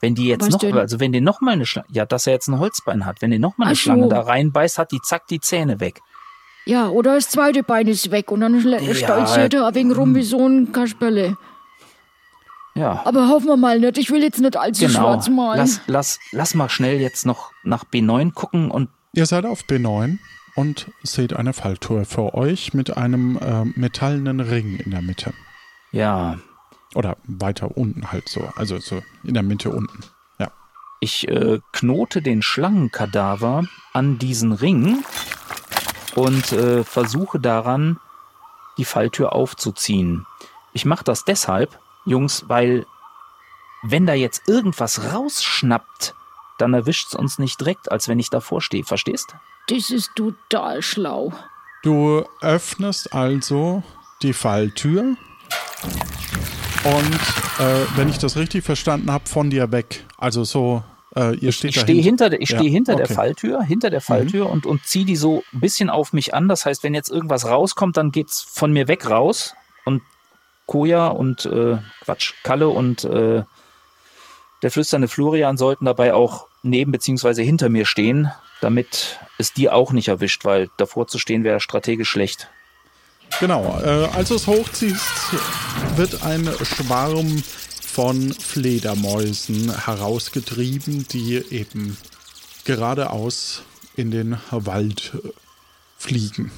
[0.00, 0.76] Wenn die jetzt Was noch, denn?
[0.76, 3.30] also wenn die noch mal eine Schlange, ja, dass er jetzt ein Holzbein hat, wenn
[3.30, 3.82] die noch mal eine Ach so.
[3.84, 6.00] Schlange da reinbeißt, hat die zack die Zähne weg.
[6.66, 8.94] Ja, oder das zweite Bein ist weg und dann Ja.
[8.94, 11.36] stolziert er ein wenig rum wie so ein Kasperle.
[12.74, 14.98] Ja, Aber hoffen wir mal nicht, ich will jetzt nicht allzu genau.
[14.98, 15.58] schwarz malen.
[15.58, 20.18] Lass, lass, lass mal schnell jetzt noch nach B9 gucken und Ihr seid auf B9
[20.54, 25.32] und seht eine Falltür vor euch mit einem äh, metallenen Ring in der Mitte.
[25.92, 26.38] ja,
[26.94, 28.48] Oder weiter unten halt so.
[28.54, 29.98] Also so in der Mitte unten.
[30.38, 30.52] Ja.
[31.00, 35.04] Ich äh, knote den Schlangenkadaver an diesen Ring
[36.14, 37.98] und äh, versuche daran,
[38.78, 40.26] die Falltür aufzuziehen.
[40.72, 42.86] Ich mache das deshalb, Jungs, weil
[43.82, 46.14] wenn da jetzt irgendwas rausschnappt,
[46.58, 48.84] dann erwischt es uns nicht direkt, als wenn ich davor stehe.
[48.84, 49.34] Verstehst?
[49.68, 51.32] Das ist total schlau.
[51.82, 53.82] Du öffnest also
[54.22, 55.16] die Falltür
[56.84, 57.14] und
[57.58, 60.04] äh, wenn ich das richtig verstanden habe, von dir weg.
[60.18, 60.82] Also so,
[61.16, 63.14] äh, ihr steht Ich stehe hinter, der- ich Ja, stehe hinter der okay.
[63.14, 66.48] Falltür, hinter der Falltür und, und ziehe die so ein bisschen auf mich an.
[66.48, 69.54] Das heißt, wenn jetzt irgendwas rauskommt, dann geht's von mir weg raus.
[69.84, 70.02] Und
[70.66, 73.42] Koja und äh, Quatsch, Kalle und äh,
[74.62, 79.92] der flüsternde Florian sollten dabei auch neben beziehungsweise hinter mir stehen, damit es die auch
[79.92, 82.48] nicht erwischt, weil davor zu stehen wäre strategisch schlecht.
[83.40, 85.02] Genau, äh, als du es hochziehst,
[85.96, 87.42] wird ein Schwarm
[87.94, 91.96] von Fledermäusen herausgetrieben, die eben
[92.64, 93.62] geradeaus
[93.96, 95.12] in den Wald
[95.96, 96.50] fliegen.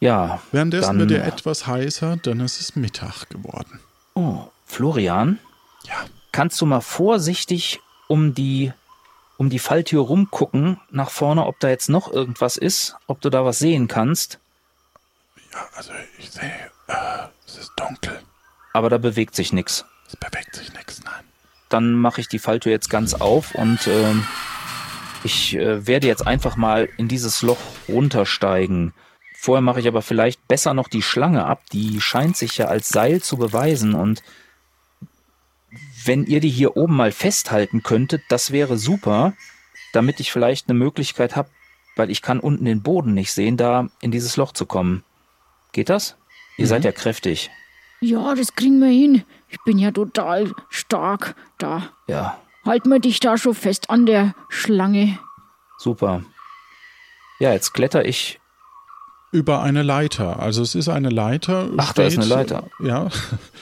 [0.00, 0.40] Ja.
[0.52, 3.80] Währenddessen wird er etwas heißer, denn es ist Mittag geworden.
[4.14, 5.38] Oh, Florian?
[5.84, 6.06] Ja.
[6.32, 8.72] Kannst du mal vorsichtig um die
[9.36, 13.42] um die Falltür rumgucken, nach vorne, ob da jetzt noch irgendwas ist, ob du da
[13.46, 14.38] was sehen kannst?
[15.50, 16.52] Ja, also ich sehe,
[16.88, 18.20] äh, es ist dunkel.
[18.74, 19.86] Aber da bewegt sich nichts.
[20.06, 21.24] Es bewegt sich nichts, nein.
[21.70, 24.26] Dann mache ich die Falltür jetzt ganz auf und ähm,
[25.24, 28.92] ich äh, werde jetzt einfach mal in dieses Loch runtersteigen.
[29.34, 31.62] Vorher mache ich aber vielleicht besser noch die Schlange ab.
[31.72, 34.22] Die scheint sich ja als Seil zu beweisen und
[36.04, 39.34] wenn ihr die hier oben mal festhalten könntet, das wäre super,
[39.92, 41.48] damit ich vielleicht eine Möglichkeit habe,
[41.96, 45.04] weil ich kann unten den Boden nicht sehen, da in dieses Loch zu kommen.
[45.72, 46.16] Geht das?
[46.56, 46.68] Ihr Mhm.
[46.68, 47.50] seid ja kräftig.
[48.00, 49.24] Ja, das kriegen wir hin.
[49.48, 51.90] Ich bin ja total stark da.
[52.06, 55.18] Ja, Halt mir dich da schon fest an der Schlange.
[55.78, 56.22] super.
[57.38, 58.39] Ja, jetzt kletter ich.
[59.32, 60.40] Über eine Leiter.
[60.40, 61.68] Also es ist eine Leiter.
[61.76, 62.64] Ach, da ist eine Leiter.
[62.82, 63.08] Ja,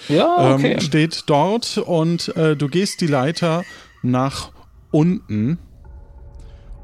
[0.08, 0.72] Ja, okay.
[0.72, 3.64] ähm, steht dort und äh, du gehst die Leiter
[4.02, 4.50] nach
[4.90, 5.58] unten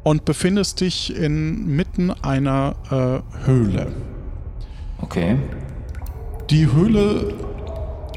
[0.03, 3.93] und befindest dich inmitten einer äh, Höhle.
[5.01, 5.39] okay.
[6.51, 7.33] Die Höhle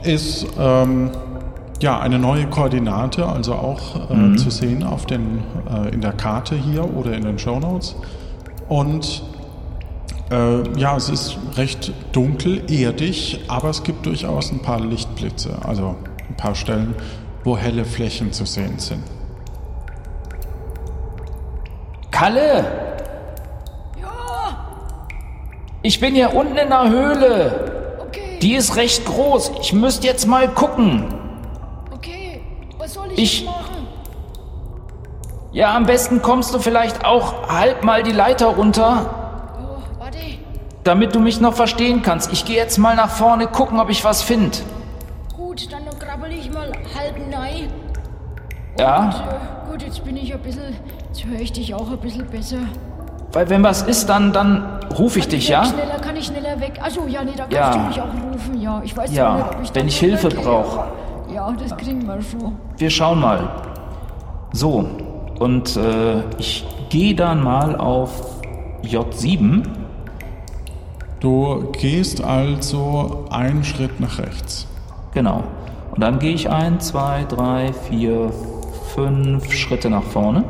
[0.04, 1.12] ist ähm,
[1.82, 6.56] ja eine neue Koordinate, also auch äh, zu sehen auf den, äh, in der Karte
[6.56, 7.96] hier oder in den Show Notes.
[8.68, 9.24] Und
[10.32, 15.96] äh, ja, es ist recht dunkel, erdig, aber es gibt durchaus ein paar Lichtblitze, also
[16.30, 16.96] ein paar Stellen,
[17.44, 19.04] wo helle Flächen zu sehen sind.
[22.12, 22.66] Kalle!
[25.84, 27.96] Ich bin hier unten in der Höhle.
[28.02, 29.52] Okay, Die ist recht groß.
[29.62, 31.06] Ich müsste jetzt mal gucken.
[31.94, 32.42] okay.
[32.78, 33.88] Was soll Ich- jetzt machen?
[35.54, 39.17] Ja, am besten kommst du vielleicht auch halb mal die Leiter runter.
[40.88, 42.32] Damit du mich noch verstehen kannst.
[42.32, 44.58] Ich gehe jetzt mal nach vorne gucken, ob ich was finde.
[45.36, 47.68] Gut, dann krabbel ich mal halb nein.
[48.80, 50.76] Ja, Und, äh, gut, jetzt bin ich ein bisschen.
[51.10, 52.58] Jetzt höre ich dich auch ein bisschen besser.
[53.34, 55.66] weil wenn was ist, dann, dann rufe ich dich, ja?
[55.66, 56.80] Schneller, kann ich schneller weg?
[56.82, 57.72] Achso, ja, nee, da kannst Ja.
[57.74, 58.82] du mich auch rufen, ja.
[58.84, 60.86] Ich weiß Ja, nicht, ob ich wenn ich Hilfe brauche.
[61.34, 62.56] Ja, das kriegen wir schon.
[62.78, 63.50] Wir schauen mal.
[64.54, 64.88] So,
[65.40, 68.42] und äh, ich gehe dann mal auf
[68.84, 69.64] J7.
[71.20, 74.68] Du gehst also einen Schritt nach rechts.
[75.14, 75.44] Genau.
[75.92, 78.32] Und dann gehe ich ein, zwei, drei, vier,
[78.94, 80.44] fünf Schritte nach vorne.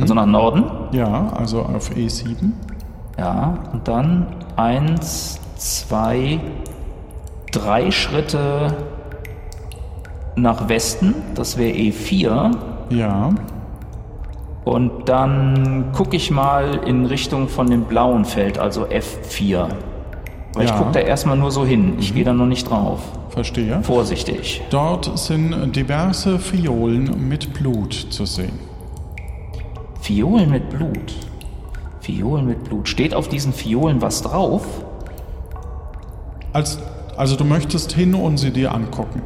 [0.00, 0.64] Also nach Norden.
[0.92, 2.50] Ja, also auf E E7.
[3.18, 3.58] Ja.
[3.72, 6.40] Und dann eins, zwei,
[7.50, 8.76] drei Schritte
[10.36, 11.14] nach Westen.
[11.34, 12.54] Das wäre E4.
[12.90, 13.30] Ja,
[14.64, 19.66] Und dann gucke ich mal in Richtung von dem blauen Feld, also F4.
[20.54, 20.76] Weil ich Ja.
[20.78, 21.94] gucke da erstmal nur so hin.
[21.98, 23.00] Ich gehe da noch nicht drauf.
[23.30, 23.82] verstehe.
[23.82, 24.60] Vorsichtig.
[24.68, 28.58] Dort sind diverse Fiolen mit Blut zu sehen.
[30.02, 31.14] Fiolen mit Blut.
[32.00, 32.88] Fiolen mit Blut.
[32.88, 34.66] Steht auf diesen Fiolen was drauf?
[36.52, 36.78] Als,
[37.16, 39.22] also du möchtest hin und sie dir angucken.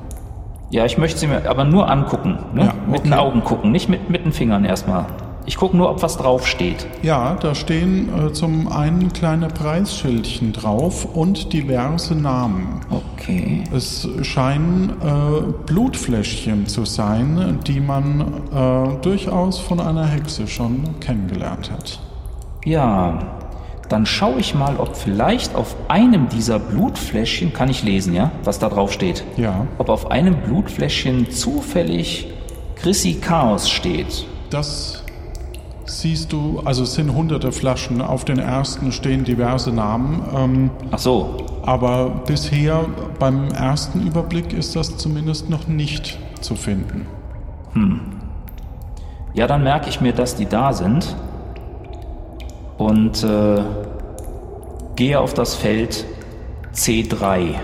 [0.70, 2.38] Ja, ich möchte sie mir aber nur angucken.
[2.55, 2.66] Ne?
[2.66, 3.20] Ja, Mit den okay.
[3.22, 5.07] Augen gucken, nicht mit, mit den Fingern erstmal.
[5.49, 6.87] Ich gucke nur, ob was draufsteht.
[7.03, 12.81] Ja, da stehen äh, zum einen kleine Preisschildchen drauf und diverse Namen.
[12.91, 13.63] Okay.
[13.73, 18.21] Es scheinen äh, Blutfläschchen zu sein, die man
[18.53, 22.01] äh, durchaus von einer Hexe schon kennengelernt hat.
[22.65, 23.37] Ja,
[23.89, 28.59] dann schaue ich mal, ob vielleicht auf einem dieser Blutfläschchen, kann ich lesen, ja, was
[28.59, 29.23] da drauf steht.
[29.37, 32.27] Ja, Ob auf einem Blutfläschchen zufällig
[32.75, 34.27] Chrissy Chaos steht.
[34.51, 35.05] das
[35.87, 38.01] siehst du, also es sind hunderte Flaschen.
[38.01, 40.22] Auf den ersten stehen diverse Namen.
[40.35, 42.87] Ähm, Ach so, Aber bisher
[43.18, 47.07] beim ersten Überblick ist das zumindest noch nicht zu finden.
[49.35, 51.14] ja, dann merke ich mir, dass die da sind
[52.79, 53.62] und äh,
[54.96, 56.07] gehe auf das Feld
[56.75, 57.55] C3.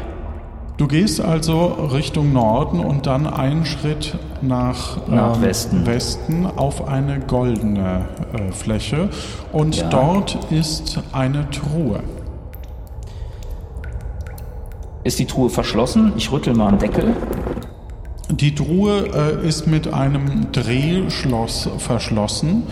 [0.83, 5.87] Du gehst also Richtung Norden und dann einen Schritt nach, ähm, Nach Westen.
[5.87, 9.09] Westen auf eine goldene äh, Fläche
[9.53, 9.89] und Ja.
[9.91, 12.01] dort ist eine Truhe.
[15.05, 16.15] Ist die Truhe verschlossen?
[16.17, 17.15] Ich rüttel mal am Deckel.
[18.33, 22.65] Die Truhe äh, ist mit einem Drehschloss verschlossen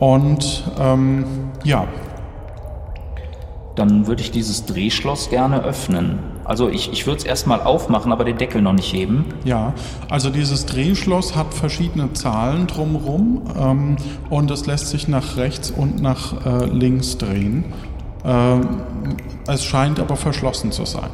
[0.00, 1.24] und ähm,
[1.64, 1.86] ja,
[3.74, 6.18] Dann würde ich dieses Drehschloss gerne öffnen.
[6.48, 9.26] Also ich, ich würde es erstmal aufmachen, aber den Deckel noch nicht heben.
[9.44, 9.74] Ja,
[10.08, 13.96] also dieses Drehschloss hat verschiedene Zahlen drumherum ähm,
[14.30, 17.66] und es lässt sich nach rechts und nach äh, links drehen.
[18.24, 18.66] Ähm,
[19.46, 21.10] es scheint aber verschlossen zu sein.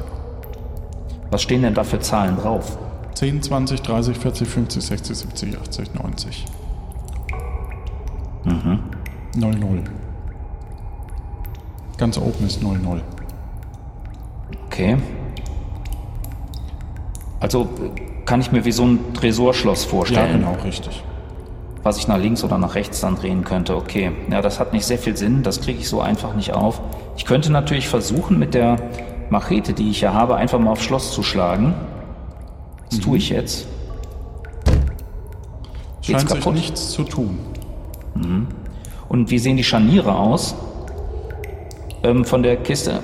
[1.32, 2.78] Was stehen denn da für Zahlen drauf?
[3.14, 6.44] 10, 20, 30, 40, 50, 60, 70, 80, 90.
[8.44, 8.78] Mhm.
[9.36, 9.82] 0, 0.
[11.96, 13.02] Ganz oben ist 0, 0.
[14.66, 14.96] Okay.
[17.44, 17.68] Also
[18.24, 21.04] kann ich mir wie so ein Tresorschloss Ja, vorstellen, genau, richtig.
[21.82, 23.76] was ich nach links oder nach rechts dann drehen könnte.
[23.76, 26.80] Okay, ja, das hat nicht sehr viel Sinn, das kriege ich so einfach nicht auf.
[27.18, 28.78] Ich könnte natürlich versuchen, mit der
[29.28, 31.74] Machete, die ich ja habe, einfach mal aufs Schloss zu schlagen.
[32.90, 33.66] Das tue ich jetzt.
[36.00, 36.54] Geht's Scheint sich kaputt?
[36.54, 37.38] nichts zu tun.
[39.10, 40.54] Und wie sehen die Scharniere aus?
[42.02, 43.00] Ähm, von der Kiste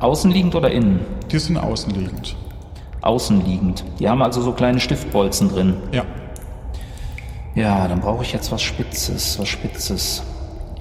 [0.00, 1.00] außenliegend oder innen?
[1.30, 2.36] Die sind außenliegend.
[3.04, 3.84] Außenliegend.
[3.98, 5.76] Die haben also so kleine Stiftbolzen drin.
[5.92, 6.04] Ja.
[7.54, 10.22] Ja, dann brauche ich jetzt was Spitzes, was Spitzes.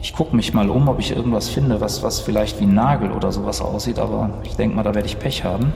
[0.02, 3.12] Ich gucke mich mal um, ob ich irgendwas finde, was, was vielleicht wie ein Nagel
[3.12, 5.72] oder sowas aussieht, aber ich denke mal, da werde ich Pech haben.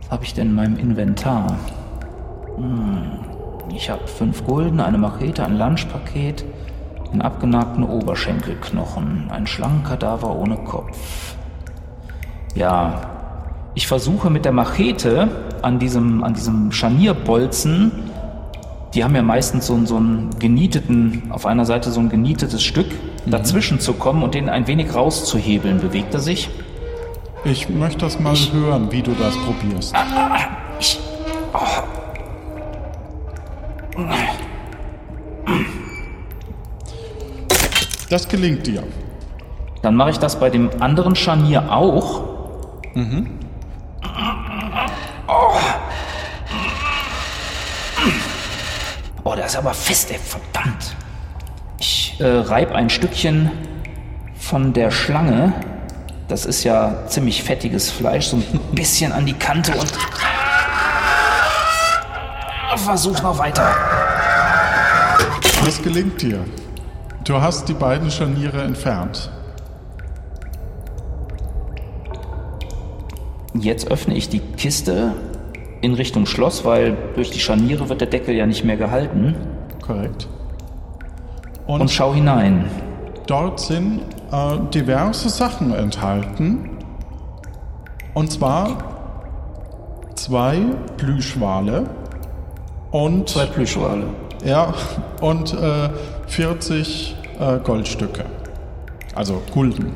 [0.00, 1.58] Was habe ich denn in meinem Inventar?
[2.56, 3.20] Hm,
[3.74, 6.44] ich habe fünf Gulden, eine Machete, ein Lunchpaket,
[7.12, 11.36] einen abgenagten Oberschenkelknochen, ein Schlangenkadaver ohne Kopf.
[12.54, 13.11] Ja,
[13.74, 15.28] ich versuche mit der Machete
[15.62, 17.92] an diesem, an diesem Scharnierbolzen
[18.94, 22.86] die haben ja meistens so, so einen genieteten, auf einer Seite so ein genietetes Stück,
[23.24, 25.80] dazwischen zu kommen und den ein wenig rauszuhebeln.
[25.80, 26.50] Bewegt er sich?
[27.44, 29.94] Ich möchte das mal hören, wie du das probierst.
[30.78, 31.00] Ich,
[38.10, 38.82] Das gelingt dir.
[39.80, 42.24] dann mache ich das bei dem anderen Scharnier auch.
[45.28, 45.54] Oh.
[49.24, 50.96] oh, der ist aber fest, ey, verdammt.
[51.78, 53.50] Ich äh, reib ein Stückchen
[54.34, 55.52] von der Schlange.
[56.28, 59.92] Das ist ja ziemlich fettiges Fleisch, so ein bisschen an die Kante und
[62.78, 63.76] versuch noch weiter.
[65.66, 66.42] Das gelingt dir.
[67.24, 69.30] Du hast die beiden Scharniere entfernt.
[73.52, 75.12] Jetzt öffne ich die Kiste
[75.82, 79.34] in Richtung Schloss, weil durch die Scharniere wird der Deckel ja nicht mehr gehalten.
[79.82, 80.28] Korrekt.
[81.66, 82.64] Und Und schau hinein.
[83.26, 84.00] dort sind
[84.32, 86.70] äh, diverse Sachen enthalten.
[88.14, 88.78] Und zwar
[90.14, 90.58] zwei
[90.96, 91.84] Plüschwale
[92.90, 94.04] und, Zwei Plüschwale.
[94.44, 94.74] ja,
[95.20, 95.88] und äh,
[96.26, 98.24] 40 äh, Goldstücke.
[99.14, 99.92] Also Gulden.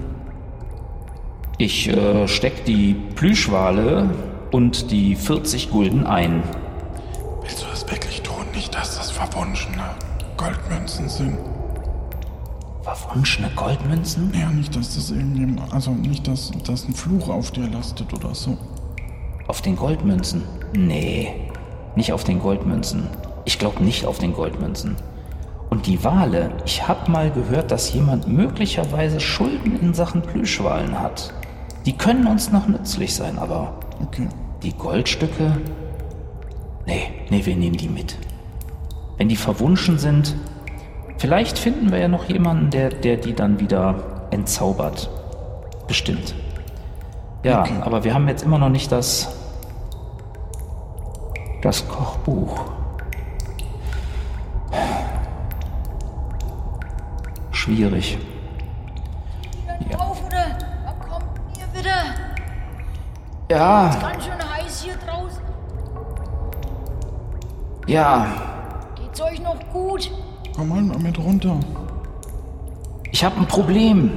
[1.59, 4.11] Ich äh, steck die Plüschwale
[4.53, 6.43] und die 40 Gulden ein.
[7.43, 8.45] Willst du das wirklich tun?
[8.55, 9.83] Nicht, dass das verwunschene
[10.37, 11.39] Goldmünzen sind.
[12.83, 14.33] Verwunschene Goldmünzen?
[14.39, 18.35] Ja, nicht, dass das irgendjemand, also nicht, dass, dass ein Fluch auf dir lastet oder
[18.35, 18.57] so.
[19.49, 20.43] Auf den Goldmünzen?
[20.73, 21.35] Nee,
[21.97, 23.09] nicht auf den Goldmünzen.
[23.45, 24.97] Ich glaube nicht auf den Goldmünzen.
[25.71, 31.35] Und die Wale, ich habe mal gehört, dass jemand möglicherweise Schulden in Sachen Plüschwalen hat.
[31.87, 34.29] Die können uns noch nützlich sein, aber Okay.
[34.63, 35.59] die Goldstücke?
[36.87, 38.17] Nee, nee, wir nehmen die mit.
[39.17, 40.37] Wenn die verwunschen sind,
[41.19, 45.11] vielleicht finden wir ja noch jemanden, der, der die dann wieder entzaubert.
[45.89, 46.35] Bestimmt.
[47.43, 49.35] Ja, aber wir haben jetzt immer noch nicht das.
[51.63, 52.65] das Kochbuch.
[57.53, 58.19] Schwierig.
[59.81, 60.59] Wieder drauf, oder?
[60.85, 61.97] Was kommt denn hier wieder?
[63.57, 65.41] Ja, Ganz schön heiß hier draußen.
[67.87, 68.27] ja.
[68.97, 70.11] Geht's euch noch gut?
[70.55, 71.57] Komm mal mit runter.
[73.13, 74.11] Ich habe ein Problem.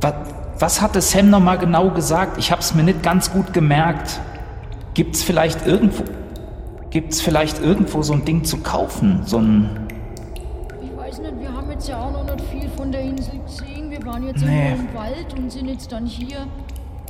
[0.00, 0.14] Was,
[0.58, 2.36] was hatte Sam noch mal genau gesagt?
[2.36, 4.18] Ich habe es mir nicht ganz gut gemerkt.
[4.94, 6.02] Gibt's vielleicht irgendwo
[6.90, 9.86] gibt's vielleicht irgendwo so ein Ding zu kaufen, so ein
[10.82, 13.88] Ich weiß nicht, wir haben jetzt ja auch noch nicht viel von der Insel gesehen.
[13.90, 14.72] Wir waren jetzt Nee.
[14.74, 16.46] im Wald und sind jetzt dann hier.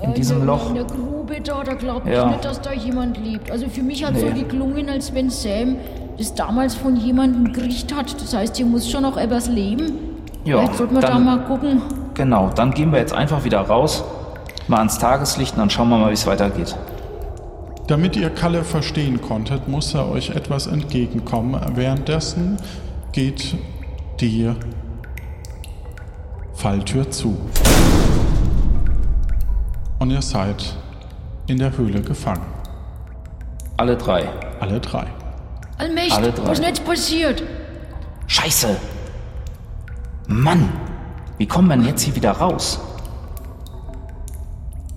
[0.03, 0.69] In äh, diesem der, Loch.
[0.71, 2.27] In der Grube da, da glaube ich Ja.
[2.27, 3.51] nicht, dass da jemand lebt.
[3.51, 4.21] Also für mich hat Nee.
[4.21, 5.77] so geklungen, als wenn Sam
[6.19, 8.21] das damals von jemandem gekriegt hat.
[8.21, 9.93] Das heißt, hier muss schon noch etwas leben.
[10.45, 11.81] Ja, Vielleicht sollten wir da dann- mal gucken.
[12.15, 14.05] Genau, dann gehen wir jetzt einfach wieder raus,
[14.69, 16.77] mal ans Tageslicht und dann schauen wir mal, wie es weitergeht.
[17.87, 21.59] Damit ihr Kalle verstehen konntet, muss er euch etwas entgegenkommen.
[21.75, 22.57] Währenddessen
[23.13, 23.57] geht
[24.21, 24.51] die
[26.55, 27.37] Falltür zu.
[30.03, 30.77] Und ihr seid
[31.47, 32.43] in der Höhle gefangen.
[33.77, 34.29] Alle drei.
[34.59, 35.07] Alle drei.
[35.79, 36.43] Allmächtig, Alle drei.
[36.43, 37.43] was ist denn jetzt passiert?
[38.27, 38.77] Scheiße!
[40.27, 40.71] Mann!
[41.39, 42.81] Wie kommen wir denn jetzt hier wieder raus?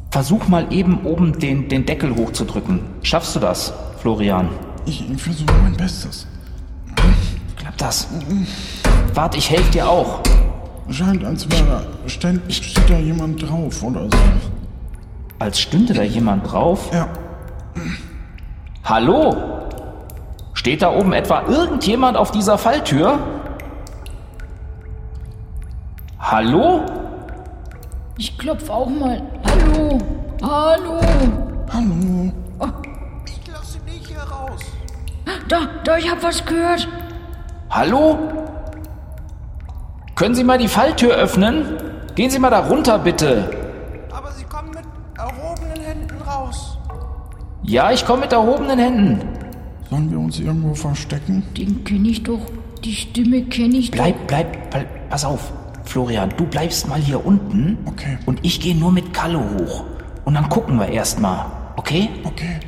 [0.09, 2.79] Versuch mal eben oben den, den Deckel hochzudrücken.
[3.03, 4.49] Schaffst du das, Florian?
[4.87, 6.25] Ich, ich versuche mein Bestes.
[7.55, 8.07] Klappt das?
[9.13, 10.21] Warte, ich helfe dir auch.
[10.89, 14.17] Scheint, als wäre ständig steht da jemand drauf oder so.
[15.39, 16.89] Als stünde da jemand drauf.
[16.93, 17.07] Ja,
[18.85, 19.35] Hallo?
[20.53, 23.17] Steht da oben etwa irgendjemand auf dieser Falltür?
[26.19, 26.85] Hallo?
[28.17, 29.21] Ich klopf auch mal.
[29.43, 29.97] Hallo?
[30.43, 31.01] Hallo?
[31.73, 32.31] hallo.
[33.25, 34.61] Ich lasse nicht heraus.
[35.49, 36.87] Da, da, ich hab was gehört.
[37.71, 38.19] Hallo?
[40.13, 41.77] Können Sie mal die Falltür öffnen?
[42.13, 43.64] Gehen Sie mal da runter, bitte.
[47.67, 49.21] Ja, ich komme mit erhobenen Händen.
[49.89, 51.43] Sollen wir uns irgendwo verstecken?
[51.57, 52.41] Den kenne ich doch.
[52.83, 53.97] Die Stimme kenne ich doch.
[53.97, 55.51] Bleib, bleib, bleib, pass auf.
[55.83, 57.79] Florian, du bleibst mal hier unten.
[57.85, 58.19] Okay.
[58.27, 59.83] Und ich gehe nur mit Kalle hoch.
[60.25, 61.47] Und dann gucken wir erst mal.
[61.75, 62.09] Okay?
[62.23, 62.59] Okay.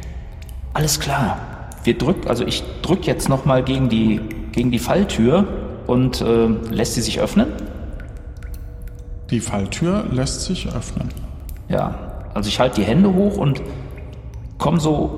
[0.73, 1.37] Alles klar.
[1.83, 4.19] Wir drücken, also ich drück jetzt noch mal gegen die,
[4.51, 5.47] gegen die Falltür
[5.85, 7.49] und äh, lässt sie sich öffnen?
[9.29, 11.09] Die Falltür lässt sich öffnen.
[11.69, 11.99] Ja.
[12.33, 13.61] Also ich halte die Hände hoch und
[14.57, 15.17] komm so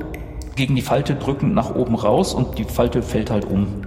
[0.55, 3.81] gegen die Falte drückend nach oben raus und die Falte fällt halt um.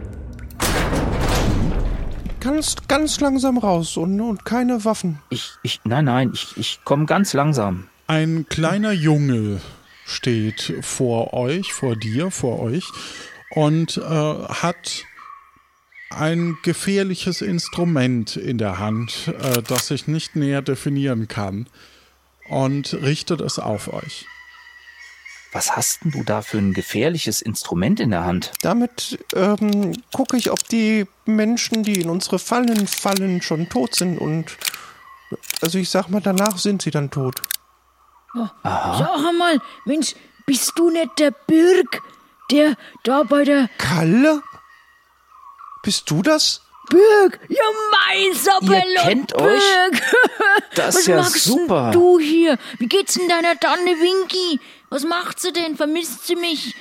[2.41, 5.19] Ganz, ganz langsam raus und, und keine Waffen.
[5.31, 7.89] Ich, ich, nein, nein, ich, ich komme ganz langsam.
[8.07, 9.61] Ein kleiner Junge
[10.05, 12.85] steht vor euch, vor dir, vor euch
[13.55, 15.05] und äh, hat
[16.11, 21.67] ein gefährliches Instrument in der Hand, äh, das ich nicht näher definieren kann
[22.49, 24.27] und richtet es auf euch.
[25.53, 28.53] Was hast denn du da für ein gefährliches Instrument in der Hand?
[28.63, 34.19] Damit ähm, gucke ich, ob die Menschen, die in unsere Fallen fallen, schon tot sind
[34.19, 34.57] und
[35.61, 37.43] also ich sag mal, danach sind sie dann tot.
[38.63, 40.15] Sag mal, Mensch,
[40.47, 42.03] bist du nicht der Birg,
[42.51, 44.43] der da bei der Kalle?
[45.83, 46.63] Bist du das?
[46.89, 47.41] Birg?
[47.49, 49.03] Ja, mein Sabello.
[49.03, 49.63] kennt euch?
[49.91, 50.03] Birg.
[50.75, 51.91] Das Was ist ja super.
[51.93, 52.57] Du hier?
[52.79, 54.59] Wie geht's denn deiner Tanne Winky?
[54.93, 55.75] Was macht sie denn?
[55.75, 56.77] Vermisst sie mich?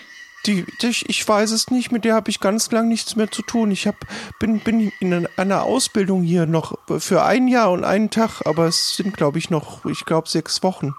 [0.46, 3.42] Die, die, ich weiß es nicht, mit der habe ich ganz lang nichts mehr zu
[3.42, 3.72] tun.
[3.72, 3.96] Ich hab,
[4.38, 8.98] bin, bin in einer Ausbildung hier noch für ein Jahr und einen Tag, aber es
[8.98, 10.94] sind, glaube ich, noch, ich glaube, sechs Wochen.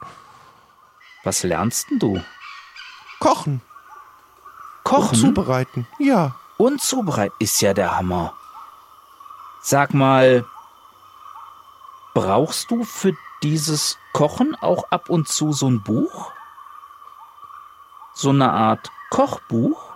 [1.23, 2.23] Was lernst denn du?
[3.21, 3.61] Kochen
[4.85, 5.87] Kochen und zubereiten.
[5.99, 6.35] Ja.
[6.57, 8.33] und zubereiten ist ja der Hammer.
[9.61, 10.47] Sag mal,
[12.15, 16.33] brauchst du für dieses Kochen auch ab und zu so ein Buch?
[18.15, 19.93] So eine Art Kochbuch?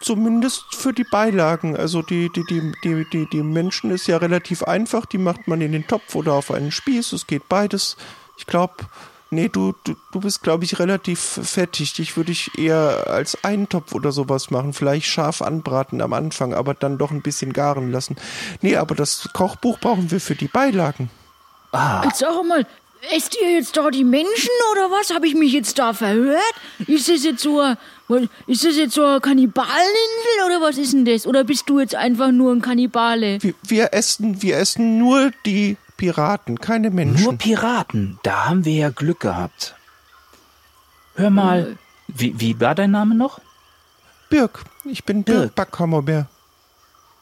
[0.00, 1.76] Zumindest für die Beilagen.
[1.76, 5.04] Also die, die, die, die, die, die Menschen ist ja relativ einfach.
[5.06, 7.12] Die macht man in den Topf oder auf einen Spieß.
[7.12, 7.96] Es geht beides.
[8.38, 8.74] Ich glaube,
[9.30, 11.92] nee, du, du, du bist, glaube ich, relativ fettig.
[11.94, 14.72] Dich würde ich eher als Eintopf oder sowas machen.
[14.72, 18.16] Vielleicht scharf anbraten am Anfang, aber dann doch ein bisschen garen lassen.
[18.62, 21.10] Nee, aber das Kochbuch brauchen wir für die Beilagen.
[22.04, 22.66] Jetzt sag mal,
[23.10, 25.14] esst ihr jetzt da die Menschen oder was?
[25.14, 26.54] Habe ich mich jetzt da verhört?
[26.86, 31.04] Ist das jetzt so ein, ist das jetzt so eine Kannibalinsel oder was ist denn
[31.04, 31.26] das?
[31.26, 33.42] Oder bist du jetzt einfach nur ein Kannibale?
[33.42, 37.24] Wir, wir essen, wir essen nur die Piraten, keine Menschen.
[37.24, 38.18] Nur Piraten.
[38.22, 39.74] Da haben wir ja Glück gehabt.
[41.14, 41.78] Hör mal,
[42.08, 43.40] wie, wie war dein Name noch?
[44.28, 45.38] Birk, ich bin Birk.
[45.38, 46.26] Birk Backhammerbär.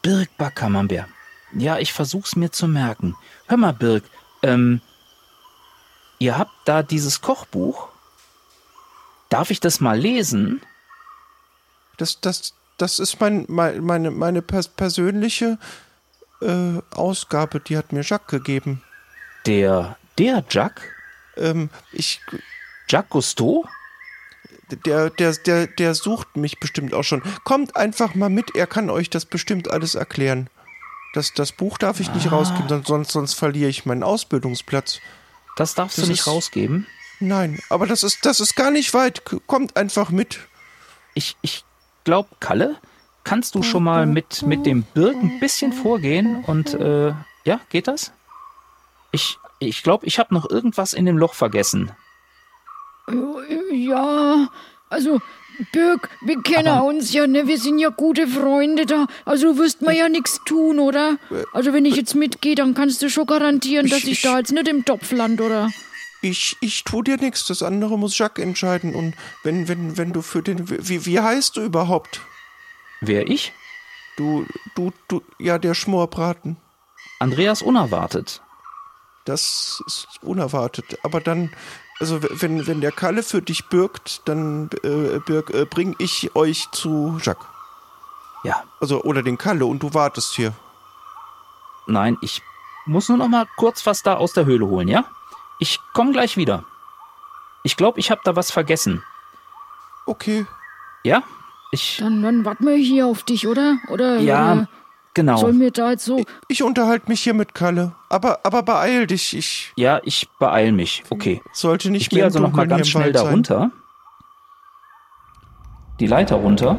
[0.01, 1.07] Birg Backhammerbär.
[1.53, 3.15] Ja, ich versuch's mir zu merken.
[3.47, 4.03] Hör mal, Birg,
[4.43, 4.81] ähm,
[6.19, 7.87] ihr habt da dieses Kochbuch.
[9.29, 10.61] Darf ich das mal lesen?
[11.97, 15.57] Das, das, das ist mein, mein, meine, meine pers persönliche
[16.41, 18.83] äh, Ausgabe, die hat mir Jacques gegeben.
[19.45, 20.83] Der, der Jacques?
[21.37, 22.21] Ähm, ich,
[22.87, 23.65] Jacques Cousteau?
[24.85, 27.21] der, der, der, der sucht mich bestimmt auch schon.
[27.43, 30.49] Kommt einfach mal mit, er kann euch das bestimmt alles erklären.
[31.13, 34.99] Das, das Buch darf ich nicht rausgeben, sonst, sonst, sonst verliere ich meinen Ausbildungsplatz.
[35.55, 36.87] Das darfst Das du nicht ist- rausgeben.
[37.21, 39.23] Nein, aber das ist, das ist gar nicht weit.
[39.25, 40.39] K- Kommt einfach mit.
[41.13, 41.63] Ich, ich
[42.03, 42.75] glaub, Kalle,
[43.23, 47.13] kannst du schon mal mit, mit dem Birg ein bisschen vorgehen und, äh,
[47.45, 48.11] ja, geht das?
[49.11, 51.91] Ich, ich glaube, ich habe noch irgendwas in dem Loch vergessen.
[53.71, 54.49] Ja,
[54.89, 55.21] Also,
[55.71, 57.47] Birg, wir kennen Aber- uns ja, ne?
[57.47, 59.07] Wir sind ja gute Freunde da.
[59.25, 61.17] Also du wirst mir ja nichts tun, oder?
[61.53, 64.51] Also wenn ich jetzt mitgehe, dann kannst du schon garantieren, dass Ich- ich da jetzt
[64.51, 65.69] nicht im Topf land, oder?
[66.21, 68.95] Ich, ich tu dir nichts, das andere muss Jacques entscheiden.
[68.95, 70.67] Und wenn, wenn, wenn du für den.
[70.69, 72.21] Wie, wie heißt du überhaupt?
[73.01, 73.53] Wer ich?
[74.17, 74.45] Du,
[74.75, 76.57] du, du, ja, der Schmorbraten.
[77.19, 78.41] Andreas unerwartet.
[79.25, 80.97] Das ist unerwartet.
[81.03, 81.51] Aber dann,
[81.99, 87.17] also wenn, wenn der Kalle für dich bürgt, dann äh, äh, bring ich euch zu
[87.21, 87.45] Jacques.
[88.43, 90.53] Ja, Also, oder den Kalle und du wartest hier.
[91.87, 92.41] nein, ich
[92.85, 95.05] muss nur noch mal kurz was da aus der Höhle holen, ja?
[95.57, 96.63] Ich komme gleich wieder.
[97.63, 99.03] Ich glaube, ich habe da was vergessen.
[100.05, 100.45] Okay.
[101.03, 101.23] Ja?
[101.71, 101.97] Ich.
[101.97, 103.77] Dann, dann warten wir hier auf dich, oder?
[103.87, 104.67] Oder Ja, oder
[105.15, 105.37] genau.
[105.37, 106.23] sollen wir da jetzt so.
[106.47, 107.93] Ich unterhalte mich hier mit Kalle.
[108.09, 109.35] Aber, aber beeil dich.
[109.35, 111.03] Ich Ja, ich beeil mich.
[111.09, 111.41] Okay.
[111.51, 113.71] sollte nicht Ich gehe mehr also im noch mal Dunkeln ganz schnell da runter.
[115.99, 116.77] Die Leiter runter.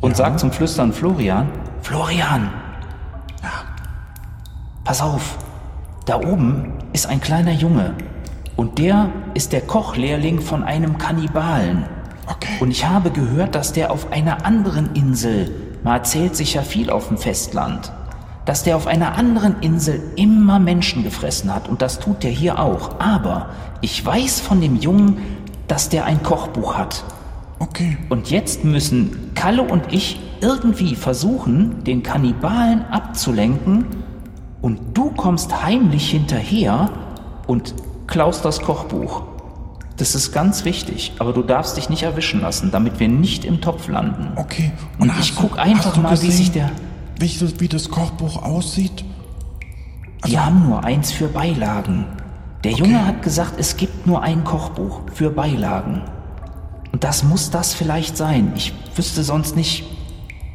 [0.00, 1.50] Und sag zum Flüstern Florian.
[1.82, 2.50] Florian!
[4.84, 5.38] Pass auf.
[6.06, 7.94] Da oben ist ein kleiner Junge.
[8.56, 11.84] Und der ist der Kochlehrling von einem Kannibalen.
[12.30, 12.58] Okay.
[12.60, 15.50] Und ich habe gehört, dass der auf einer anderen Insel,
[15.82, 17.92] man erzählt sich ja viel auf dem Festland,
[18.44, 22.58] dass der auf einer anderen Insel immer Menschen gefressen hat und das tut der hier
[22.58, 23.00] auch.
[23.00, 23.50] Aber
[23.80, 25.18] ich weiß von dem Jungen,
[25.68, 27.04] dass der ein Kochbuch hat.
[27.58, 27.98] Okay.
[28.08, 33.84] Und jetzt müssen Kalle und ich irgendwie versuchen, den Kannibalen abzulenken
[34.62, 36.90] und du kommst heimlich hinterher
[37.46, 37.74] und
[38.06, 39.22] klaust das Kochbuch.
[40.00, 43.60] Das ist ganz wichtig, aber du darfst dich nicht erwischen lassen, damit wir nicht im
[43.60, 44.28] Topf landen.
[44.36, 44.72] Okay.
[44.98, 46.70] Und hast ich du- guck einfach mal, wie gesehen, sich der-
[47.18, 49.04] Wie, so- wie das Kochbuch aussieht?
[50.26, 52.06] Die haben nur eins für Beilagen.
[52.64, 56.00] Der Junge hat gesagt, es gibt nur ein Kochbuch für Beilagen.
[56.92, 58.52] Und das muss das vielleicht sein.
[58.56, 59.84] Ich wüsste sonst nicht,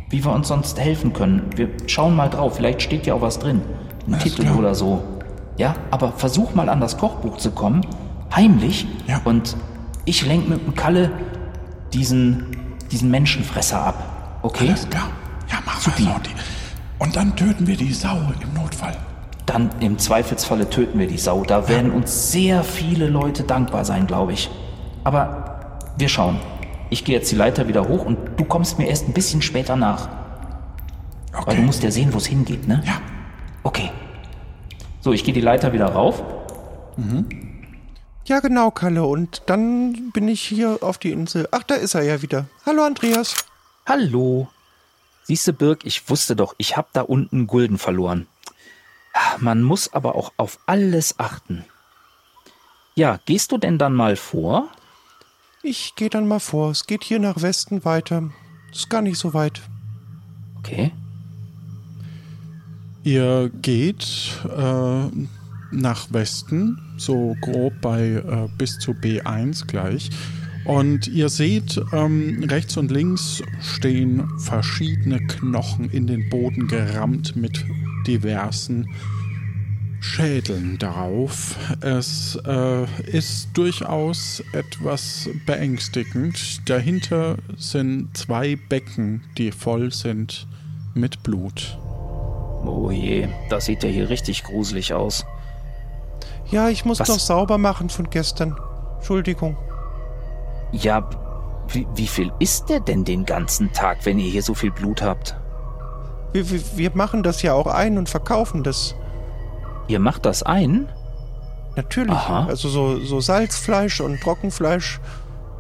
[0.10, 1.44] wie wir uns sonst helfen können.
[1.56, 3.62] Wir schauen mal drauf, vielleicht steht ja auch was drin.
[4.08, 4.58] Ein Titel klar.
[4.58, 5.04] oder so.
[5.58, 7.82] Ja, aber versuch mal an das Kochbuch zu kommen,
[8.36, 8.88] heimlich.
[9.08, 9.22] Ja.
[9.24, 9.56] Und
[10.06, 11.12] ich lenk mit dem Kalle
[11.94, 12.46] diesen,
[12.92, 14.40] diesen Menschenfresser ab.
[14.42, 14.68] Okay?
[14.70, 15.10] Alles klar.
[15.50, 16.02] Ja, mach mal so.
[16.04, 16.30] Die.
[17.00, 18.96] Und dann töten wir die Sau im Notfall.
[19.46, 21.44] Dann im Zweifelsfalle töten wir die Sau.
[21.44, 24.50] Da werden uns sehr viele Leute dankbar sein, glaube ich.
[25.04, 26.40] Aber wir schauen.
[26.90, 29.76] Ich gehe jetzt die Leiter wieder hoch und du kommst mir erst ein bisschen später
[29.76, 30.08] nach.
[31.34, 31.44] Okay.
[31.48, 32.82] Weil du musst ja sehen, wo es hingeht, ne?
[32.86, 33.02] Ja.
[33.64, 33.92] Okay.
[35.02, 36.24] So, ich gehe die Leiter wieder rauf.
[38.26, 39.04] Ja, genau, Kalle.
[39.04, 41.48] Und dann bin ich hier auf die Insel.
[41.52, 42.48] Ach, da ist er ja wieder.
[42.66, 43.36] Hallo, Andreas.
[43.86, 44.48] Hallo.
[45.24, 48.28] Siehste, Birg, ich wusste doch, ich hab da unten Gulden verloren.
[49.40, 51.66] Man muss aber auch auf alles achten.
[52.96, 54.70] Ja, gehst du denn dann mal vor?
[55.62, 56.72] Ich gehe dann mal vor.
[56.72, 58.32] Es geht hier nach Westen weiter.
[58.72, 59.62] Ist gar nicht so weit.
[60.60, 60.92] Okay.
[63.04, 65.10] Ihr geht äh,
[65.72, 70.10] nach Westen, so grob bei äh, bis zu B1 gleich.
[70.66, 77.64] Und ihr seht, ähm, rechts und links stehen verschiedene Knochen in den Boden gerammt mit
[78.08, 78.88] diversen
[80.00, 81.56] Schädeln darauf.
[81.82, 86.68] Es äh, ist durchaus etwas beängstigend.
[86.70, 90.48] Dahinter sind zwei Becken, die voll sind
[90.96, 91.78] mit Blut.
[92.66, 95.26] Oh je, das sieht ja hier richtig gruselig aus.
[96.52, 97.10] Ja, ich muss Was?
[97.10, 98.56] noch sauber machen von gestern.
[98.98, 99.58] Entschuldigung.
[100.72, 101.08] Ja,
[101.70, 105.02] wie, wie viel isst der denn den ganzen Tag, wenn ihr hier so viel Blut
[105.02, 105.36] habt?
[106.34, 108.96] Wir, wir, wir machen das ja auch ein und verkaufen das.
[109.88, 110.90] Ihr macht das ein?
[111.76, 112.12] Natürlich.
[112.12, 112.46] Aha.
[112.48, 115.00] Also so, so Salzfleisch und Trockenfleisch.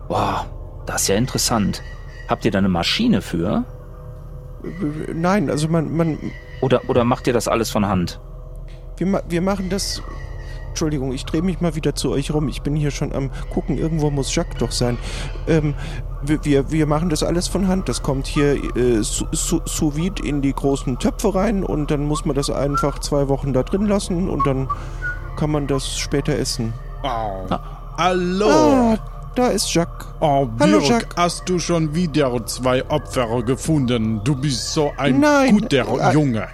[0.07, 0.45] Boah,
[0.85, 1.81] das ist ja interessant.
[2.27, 3.63] Habt ihr da eine Maschine für?
[5.13, 6.17] Nein, also man, man,
[6.61, 8.19] Oder, oder macht ihr das alles von Hand?
[8.97, 10.01] wir, wir machen das.
[10.75, 12.49] Entschuldigung, ich drehe mich mal wieder zu euch rum.
[12.49, 13.77] Ich bin hier schon am gucken.
[13.77, 14.97] Irgendwo muss Jacques doch sein.
[15.47, 15.73] Ähm,
[16.21, 17.87] wir, wir, wir machen das alles von Hand.
[17.87, 22.35] Das kommt hier äh, sous vide in die großen Töpfe rein und dann muss man
[22.35, 24.67] das einfach zwei Wochen da drin lassen und dann
[25.37, 26.73] kann man das später essen.
[27.97, 28.49] Hallo!
[28.49, 28.97] Ah,
[29.33, 30.07] da ist Jacques.
[30.19, 31.15] Oh, Hallo, Birg, Jacques.
[31.15, 34.19] hast du schon wieder zwei Opfer gefunden?
[34.25, 36.49] Du bist so ein Nein, guter äh, Junge.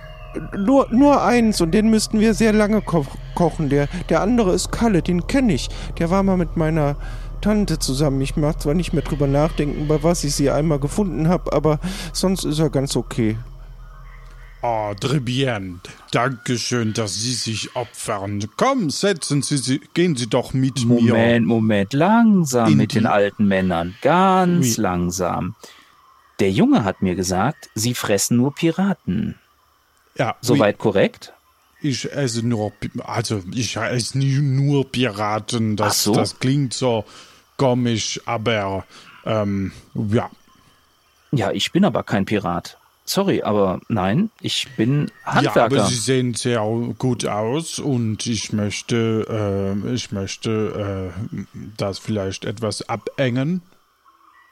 [0.58, 3.06] Nur, nur eins und den müssten wir sehr lange ko
[3.36, 3.70] kochen.
[3.70, 5.70] Der, der andere ist Kalle, den kenne ich.
[6.00, 6.96] Der war mal mit meiner
[7.42, 8.22] Tante zusammen.
[8.22, 11.80] Ich mag zwar nicht mehr drüber nachdenken, bei was ich sie einmal gefunden habe, aber
[12.14, 13.38] sonst ist er ganz okay.
[14.64, 15.82] Oh, très bien.
[16.12, 18.46] Dankeschön, dass Sie sich opfern.
[18.58, 21.02] Komm, setzen Sie sich, gehen Sie doch mit mir.
[21.14, 23.96] Moment, Moment, langsam In mit den alten Männern.
[24.04, 24.82] Ganz Oui.
[24.84, 25.56] langsam.
[26.40, 29.36] Der Junge hat mir gesagt, sie fressen nur Piraten.
[30.22, 31.34] Ja, Soweit korrekt?
[31.82, 32.72] Ich esse nur,
[33.04, 35.76] also ich esse nie nur Piraten.
[35.76, 36.14] Das, so.
[36.14, 37.06] das klingt so
[37.58, 38.86] komisch, aber
[39.26, 40.30] ähm, ja.
[41.32, 42.78] Ja, ich bin aber kein Pirat.
[43.04, 45.64] Sorry, aber nein, ich bin Ja, Handwerker.
[45.64, 46.62] aber Sie sehen sehr
[47.00, 51.46] gut aus und ich möchte, äh, ich möchte äh,
[51.78, 53.64] das vielleicht etwas abengen.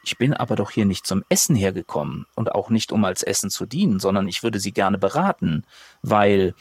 [0.04, 3.50] Ich bin aber doch hier nicht zum Essen hergekommen und auch nicht um als Essen
[3.50, 5.66] zu dienen, sondern ich würde Sie gerne beraten,
[6.02, 6.54] weil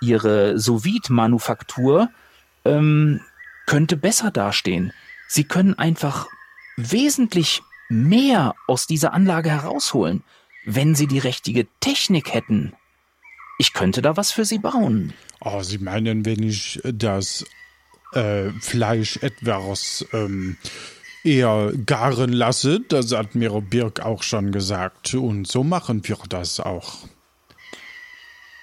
[0.00, 2.10] Ihre Sous-Vide-Manufaktur
[2.64, 3.20] ähm,
[3.66, 4.92] könnte besser dastehen.
[5.28, 6.28] Sie können einfach
[6.76, 10.22] wesentlich mehr aus dieser Anlage herausholen,
[10.64, 12.74] wenn Sie die richtige Technik hätten.
[13.58, 15.12] Ich könnte da was für Sie bauen.
[15.40, 17.44] Oh, Sie meinen, wenn ich das
[18.12, 20.56] äh, Fleisch etwas ähm,
[21.24, 22.80] eher garen lasse?
[22.80, 25.14] Das hat mir Birk auch schon gesagt.
[25.14, 26.94] Und so machen wir das auch.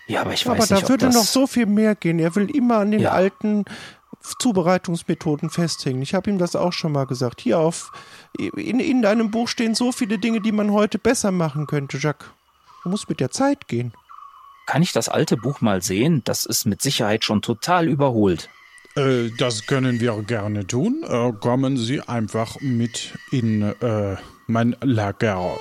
[0.08, 2.20] Ja, aber ich Aber weiß da nicht, ob würde das noch so viel mehr gehen.
[2.20, 3.12] Er will immer an den Ja.
[3.12, 3.66] alten
[4.40, 6.02] Zubereitungsmethoden festhängen.
[6.02, 7.42] Ich habe ihm das auch schon mal gesagt.
[7.42, 7.92] Hier auf
[8.38, 12.28] in, in deinem Buch stehen so viele Dinge, die man heute besser machen könnte, Jacques.
[12.84, 13.94] Du musst mit der Zeit gehen.
[14.68, 16.22] Kann ich das alte Buch mal sehen?
[16.24, 18.50] Das ist mit Sicherheit schon total überholt.
[18.96, 21.04] Äh, das können wir gerne tun.
[21.08, 24.16] Äh, kommen Sie einfach mit in äh,
[24.48, 25.58] mein Lager.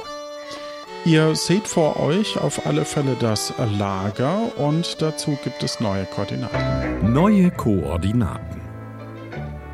[1.05, 7.13] Ihr seht vor euch auf alle Fälle das Lager und dazu gibt es neue Koordinaten.
[7.13, 8.61] Neue Koordinaten.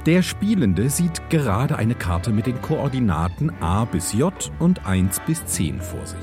[0.07, 5.45] Der Spielende sieht gerade eine Karte mit den Koordinaten A bis J und 1 bis
[5.45, 6.19] 10 vor sich.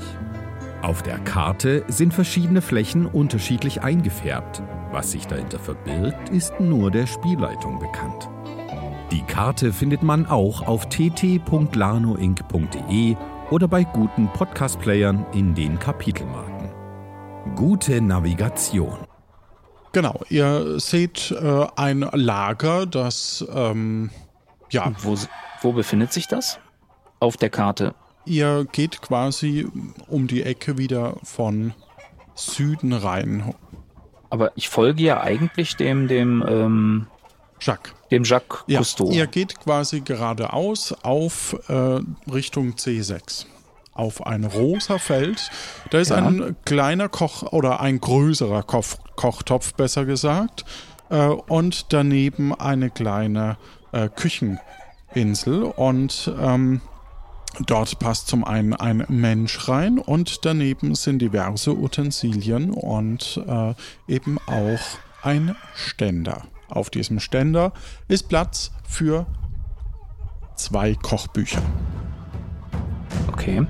[0.80, 4.62] Auf der Karte sind verschiedene Flächen unterschiedlich eingefärbt.
[4.94, 8.28] Was sich dahinter verbirgt, ist nur der Spielleitung bekannt.
[9.10, 13.16] Die Karte findet man auch auf tt.lanoinc.de
[13.50, 16.70] oder bei guten Podcast-Playern in den Kapitelmarken.
[17.56, 18.98] Gute Navigation.
[19.90, 24.10] Genau, ihr seht äh, ein Lager, das ähm,
[24.70, 25.16] ja, Wo,
[25.62, 26.60] wo befindet sich das?
[27.18, 27.96] Auf der Karte.
[28.26, 29.66] ihr geht quasi
[30.06, 31.74] um die Ecke wieder von
[32.36, 33.56] Süden rein.
[34.34, 37.06] Aber ich folge ja eigentlich dem, dem, ähm,
[37.60, 37.92] Jacques.
[38.10, 39.12] dem Jacques Ja, Cousteau.
[39.12, 43.46] ihr geht quasi geradeaus auf äh, Richtung C6.
[43.92, 45.50] Auf ein rosa Feld.
[45.90, 46.16] Da ist Ja.
[46.16, 50.64] ein kleiner Koch oder ein größerer Koch, Kochtopf, besser gesagt.
[51.10, 53.56] Äh, und daneben eine kleine
[53.92, 55.62] äh, Kücheninsel.
[55.62, 56.80] Und ähm,
[57.66, 63.74] dort passt zum einen ein Mensch rein und daneben sind diverse Utensilien und äh,
[64.08, 64.80] eben auch
[65.22, 66.42] ein Ständer.
[66.68, 67.72] Auf diesem Ständer
[68.08, 69.26] ist Platz für
[70.56, 71.62] zwei Kochbücher.
[73.28, 73.66] Okay.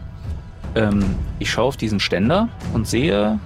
[0.74, 1.04] Ähm,
[1.38, 3.38] ich schaue auf diesen Ständer und sehe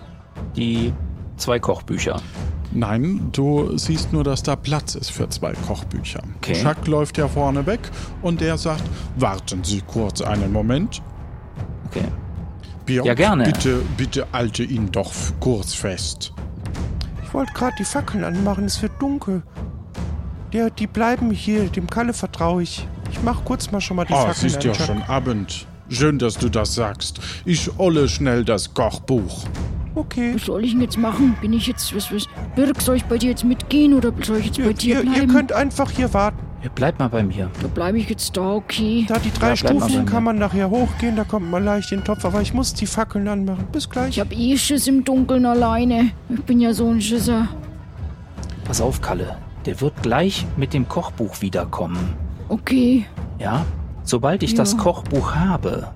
[0.56, 0.92] die
[1.36, 2.20] zwei Kochbücher.
[2.72, 6.20] Nein, du siehst nur, dass da Platz ist für zwei Kochbücher.
[6.36, 6.62] Okay.
[6.62, 7.80] Chuck läuft ja vorne weg
[8.22, 8.82] und der sagt,
[9.16, 11.02] warten Sie kurz einen Moment.
[11.86, 12.04] Okay.
[12.84, 13.44] Björk, Ja, gerne.
[13.44, 16.32] Bitte, bitte halte ihn doch kurz fest.
[17.24, 19.42] Ich wollte gerade die Fackeln anmachen, es wird dunkel.
[20.52, 22.86] Der, die bleiben hier, dem Kalle vertraue ich.
[23.10, 24.62] Ich mach kurz mal schon mal die Oh, es Fackeln ist an.
[24.62, 24.86] ja Chuck.
[24.86, 25.66] schon Abend.
[25.90, 27.20] Schön, dass du das sagst.
[27.46, 29.44] Ich olle schnell das Kochbuch.
[29.98, 30.32] Okay.
[30.34, 31.36] Was soll ich denn jetzt machen?
[31.40, 32.24] Bin ich jetzt, was, was?
[32.54, 35.04] Birk, soll ich bei dir jetzt mitgehen oder soll ich jetzt bei Ihr, dir ihr,
[35.04, 35.32] ihr bleiben?
[35.32, 36.38] könnt einfach hier warten.
[36.62, 37.50] Ja, Bleib mal bei mir.
[37.62, 39.04] da bleibe ich jetzt da, okay.
[39.08, 40.04] Da die drei Ja, Stufen mir.
[40.04, 42.24] kann man nachher hochgehen, da kommt man leicht in den Topf.
[42.24, 43.64] Aber ich muss die Fackeln anmachen.
[43.72, 44.10] Bis gleich.
[44.10, 46.10] Ich hab eh Schiss im Dunkeln alleine.
[46.28, 47.48] Ich bin ja so ein Schisser.
[48.64, 49.36] Pass auf, Kalle.
[49.66, 51.98] Der wird gleich mit dem Kochbuch wiederkommen.
[52.48, 53.06] Okay.
[53.38, 53.64] Ja?
[54.02, 54.56] Sobald ich Ja.
[54.58, 55.88] das Kochbuch habe,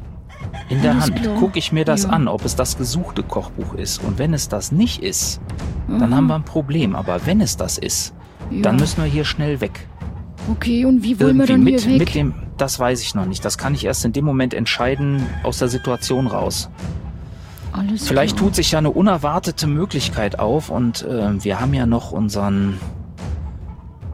[0.68, 2.10] in der Hand, gucke ich mir das Ja.
[2.10, 4.02] an, ob es das gesuchte Kochbuch ist.
[4.02, 5.40] Und wenn es das nicht ist,
[5.88, 6.16] dann Aha.
[6.16, 6.94] haben wir ein Problem.
[6.96, 8.14] Aber wenn es das ist,
[8.50, 8.62] ja.
[8.62, 9.86] dann müssen wir hier schnell weg.
[10.50, 11.98] Okay, und wie wollen wir Irgendwie dann mit, hier weg?
[12.00, 13.44] mit dem, das weiß ich noch nicht.
[13.44, 16.68] Das kann ich erst in dem Moment entscheiden aus der Situation raus.
[17.72, 18.48] Alles Vielleicht klar.
[18.48, 22.78] tut sich ja eine unerwartete Möglichkeit auf und äh, wir haben ja noch unseren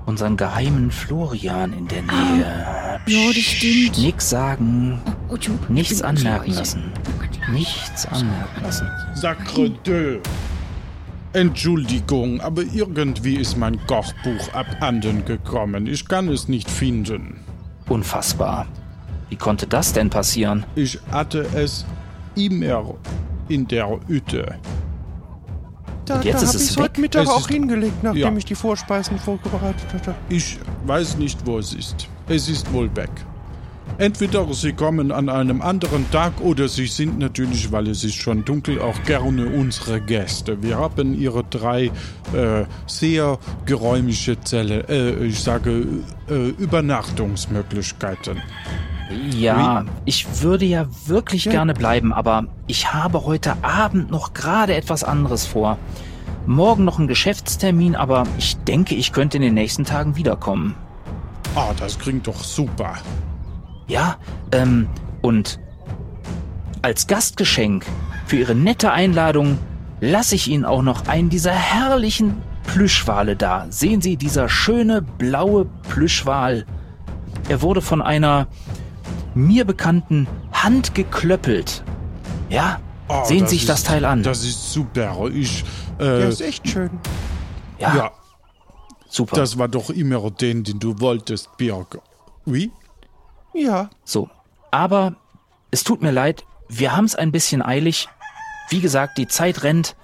[0.07, 3.01] unseren geheimen Florian in der Nähe.
[3.07, 3.99] Ja, das stimmt.
[3.99, 5.11] Nix sagen, Oh,
[5.69, 6.93] nichts anmerken lassen.
[7.53, 8.89] Nichts anmerken lassen.
[9.15, 10.19] Sacre Dieu.
[11.35, 15.87] Entschuldigung, aber irgendwie ist mein Kochbuch abhanden gekommen.
[15.87, 17.41] Ich kann es nicht finden.
[17.89, 18.67] Unfassbar.
[19.29, 20.65] Wie konnte das denn passieren?
[20.75, 21.85] Ich hatte es
[22.35, 22.95] immer
[23.49, 24.55] in der Hütte.
[26.07, 26.85] Da, Und jetzt da ist habe es ich weg?
[26.85, 28.37] heute Mittag Es auch ist- hingelegt, nachdem ja.
[28.37, 30.15] ich die Vorspeisen vorbereitet hatte.
[30.31, 32.09] Ich weiß nicht, wo es ist.
[32.27, 33.11] Es ist wohl weg.
[33.99, 38.45] Entweder sie kommen an einem anderen Tag oder sie sind natürlich, weil es ist schon
[38.45, 40.63] dunkel, auch gerne unsere Gäste.
[40.63, 41.87] Wir haben ihre drei
[42.33, 45.85] äh, sehr geräumige Zelle, äh, ich sage
[46.31, 48.41] äh, Übernachtungsmöglichkeiten.
[49.31, 55.03] Ja, ich würde ja wirklich gerne bleiben, aber ich habe heute Abend noch gerade etwas
[55.03, 55.77] anderes vor.
[56.47, 60.77] Morgen noch ein Geschäftstermin, aber ich denke, ich könnte in den nächsten Tagen wiederkommen.
[61.57, 62.95] Ah, das klingt doch super.
[63.89, 64.17] Ja,
[64.53, 64.87] ähm,
[65.23, 65.59] und
[66.83, 67.85] als Gastgeschenk
[68.27, 69.59] für Ihre nette Einladung
[70.01, 73.67] lasse ich Ihnen auch noch einen dieser herrlichen Plüschwale da.
[73.71, 76.67] Sehen Sie, dieser schöne blaue Plüschwal.
[77.49, 78.47] Er wurde von einer
[79.35, 81.83] mir bekannten Hand geklöppelt.
[82.51, 82.81] Ja,
[83.11, 84.23] Ah, sehen Sie sich ist- das Teil an.
[84.23, 85.17] Das ist super.
[85.33, 85.65] Ich,
[85.99, 86.91] Der äh, ist echt schön.
[87.79, 88.11] ja, ja,
[89.09, 89.37] super.
[89.37, 91.99] das war doch immer den, den du wolltest, Birg.
[92.45, 92.71] Wie?
[93.59, 94.29] Ja, So,
[94.71, 95.15] aber
[95.71, 98.09] es tut mir leid, wir haben es ein bisschen eilig.
[98.71, 99.97] Wie gesagt, die Zeit rennt.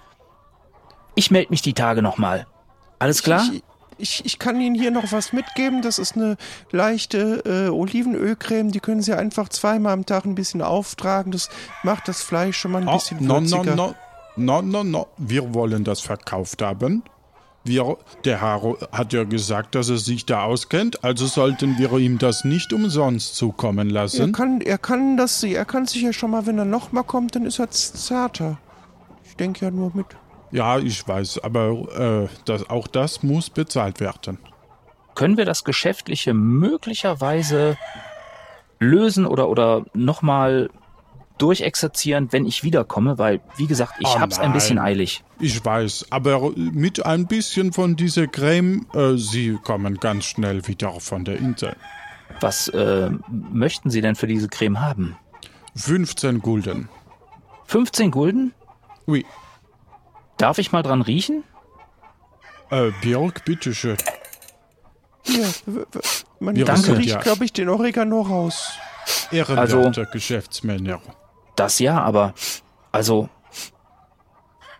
[1.14, 2.46] Ich melde mich die Tage nochmal.
[2.98, 3.42] Alles klar?
[3.52, 3.62] Ich,
[3.98, 5.82] ich, ich kann Ihnen hier noch was mitgeben.
[5.82, 6.36] Das ist eine
[6.72, 8.72] leichte äh, Olivenölcreme.
[8.72, 11.30] Die können Sie einfach zweimal am Tag ein bisschen auftragen.
[11.30, 11.50] Das
[11.82, 13.76] macht das Fleisch schon mal ein Oh, bisschen no, no, würziger.
[13.76, 13.94] no,
[14.36, 15.07] no, no, no.
[15.18, 17.02] Wir wollen das verkauft haben.
[17.65, 22.19] Wir, der Haro hat ja gesagt, dass er sich da auskennt, also sollten wir ihm
[22.19, 24.33] das nicht umsonst zukommen Er lassen.
[24.33, 27.35] kann, er kann das, er kann sich ja schon mal, wenn er noch mal kommt,
[27.37, 28.59] dann ist er zarter.
[29.25, 30.07] Ich denke ja nur mit.
[30.51, 34.39] Ja, ich weiß, aber äh, das, auch das muss bezahlt werden.
[35.15, 37.79] Können wir das Geschäftliche möglicherweise
[38.79, 40.69] lösen oder, oder nochmal
[41.39, 43.18] durchexerzieren, wenn ich wiederkomme?
[43.18, 45.24] Weil, wie gesagt, ich Oh hab's ein bisschen eilig.
[45.41, 51.01] Ich weiß, aber mit ein bisschen von dieser Creme, äh, Sie kommen ganz schnell wieder
[51.01, 51.76] von der Insel.
[52.41, 55.16] Was äh, möchten Sie denn für diese Creme haben?
[55.76, 56.89] 15 Gulden.
[57.66, 58.53] 15 Gulden?
[59.07, 59.24] Oui.
[60.37, 61.45] Darf ich mal dran riechen?
[62.70, 63.97] Äh, Björk, bitteschön.
[65.66, 65.85] W-
[66.41, 66.99] man Danke.
[66.99, 68.72] riecht, ja glaube ich, den Oregano raus.
[69.30, 71.01] ehrenwerte Geschäftsmänner.
[71.57, 72.34] Das ja, aber
[72.92, 73.28] also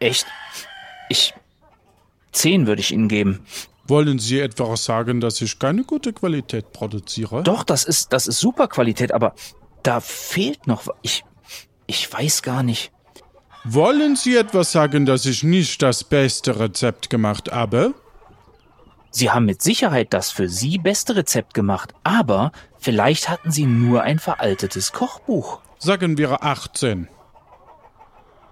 [0.01, 0.27] echt,
[1.09, 1.35] ich
[2.33, 3.45] 10 würde ich Ihnen geben.
[3.87, 7.43] Wollen Sie etwa sagen, dass ich keine gute Qualität produziere?
[7.43, 9.35] Doch, das ist das ist super Qualität, aber
[9.83, 11.25] da fehlt noch ich
[11.87, 12.91] ich weiß gar nicht.
[13.65, 17.95] Wollen Sie etwas sagen, dass ich nicht das beste Rezept gemacht habe?
[19.11, 24.03] Sie haben mit Sicherheit das für Sie beste Rezept gemacht, aber vielleicht hatten Sie nur
[24.03, 25.61] ein veraltetes Kochbuch.
[25.85, 27.09] Sagen wir 18.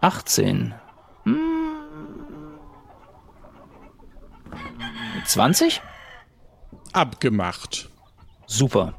[0.03, 0.75] 18.
[1.25, 1.39] Hm.
[5.25, 5.81] 20?
[6.93, 7.89] Abgemacht.
[8.47, 8.93] Super.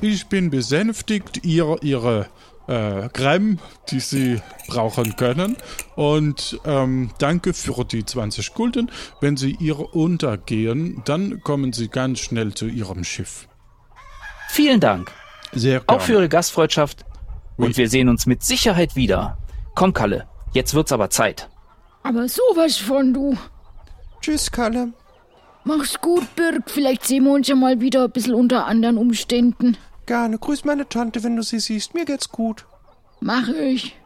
[0.00, 2.26] Ich bin besänftigt, ihr, Ihre
[2.66, 5.56] äh, Creme, die Sie brauchen können.
[5.94, 8.90] Und ähm, danke für die 20 Gulden.
[9.20, 13.46] Wenn Sie ihr untergehen, dann kommen Sie ganz schnell zu Ihrem Schiff.
[14.48, 15.12] Vielen Dank.
[15.52, 16.18] Sehr Auch für gerne.
[16.20, 17.04] Ihre Gastfreundschaft.
[17.56, 17.66] Oui.
[17.66, 19.38] Und wir sehen uns mit Sicherheit wieder.
[19.74, 21.48] Komm, Kalle, jetzt wird's aber Zeit.
[22.02, 23.36] Aber sowas von du.
[24.20, 24.92] Tschüss, Kalle.
[25.64, 26.70] Mach's gut, Birg.
[26.70, 29.76] Vielleicht sehen wir uns ja mal wieder ein bisschen unter anderen Umständen.
[30.06, 30.38] Gerne.
[30.38, 31.94] Grüß meine Tante, wenn du sie siehst.
[31.94, 32.64] Mir geht's gut.
[33.20, 33.96] Mach ich.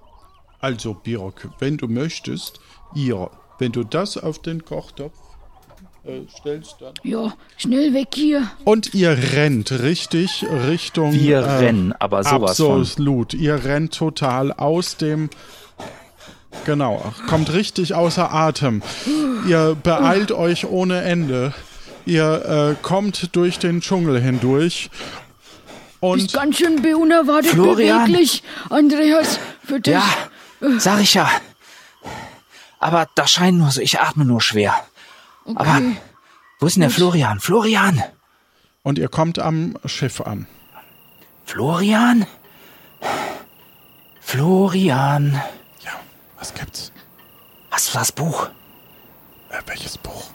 [0.60, 2.58] Also, Birk, wenn du möchtest,
[2.94, 5.16] ihr, wenn du das auf den Kochtopf
[6.04, 6.94] äh, stellst, dann.
[7.04, 8.50] Ja, schnell weg hier.
[8.64, 11.12] Und ihr rennt richtig Richtung.
[11.12, 12.80] Wir äh, rennen, aber sowas von.
[12.80, 13.34] Absolut.
[13.34, 15.30] Ihr rennt total aus dem.
[16.66, 18.82] Genau, kommt richtig außer Atem.
[19.48, 21.54] Ihr beeilt euch ohne Ende.
[22.04, 24.90] Ihr äh, kommt durch den Dschungel hindurch.
[24.90, 28.06] Ist Und ganz schön unerwartet Florian.
[28.06, 28.42] beweglich.
[28.70, 29.94] Andreas, für das.
[29.94, 30.04] Ja,
[30.78, 31.30] sag ich ja.
[32.80, 34.74] Aber das scheint nur so, ich atme nur schwer.
[35.44, 35.96] Aber okay.
[36.60, 37.40] wo ist denn der Florian?
[37.40, 38.02] Florian!
[38.82, 40.46] Und ihr kommt am Schiff an.
[41.44, 42.26] Florian?
[44.20, 45.32] Florian.
[45.84, 45.92] Ja,
[46.38, 46.92] was gibt's?
[47.70, 48.48] Hast du das Buch?
[49.50, 50.30] Äh, welches Buch?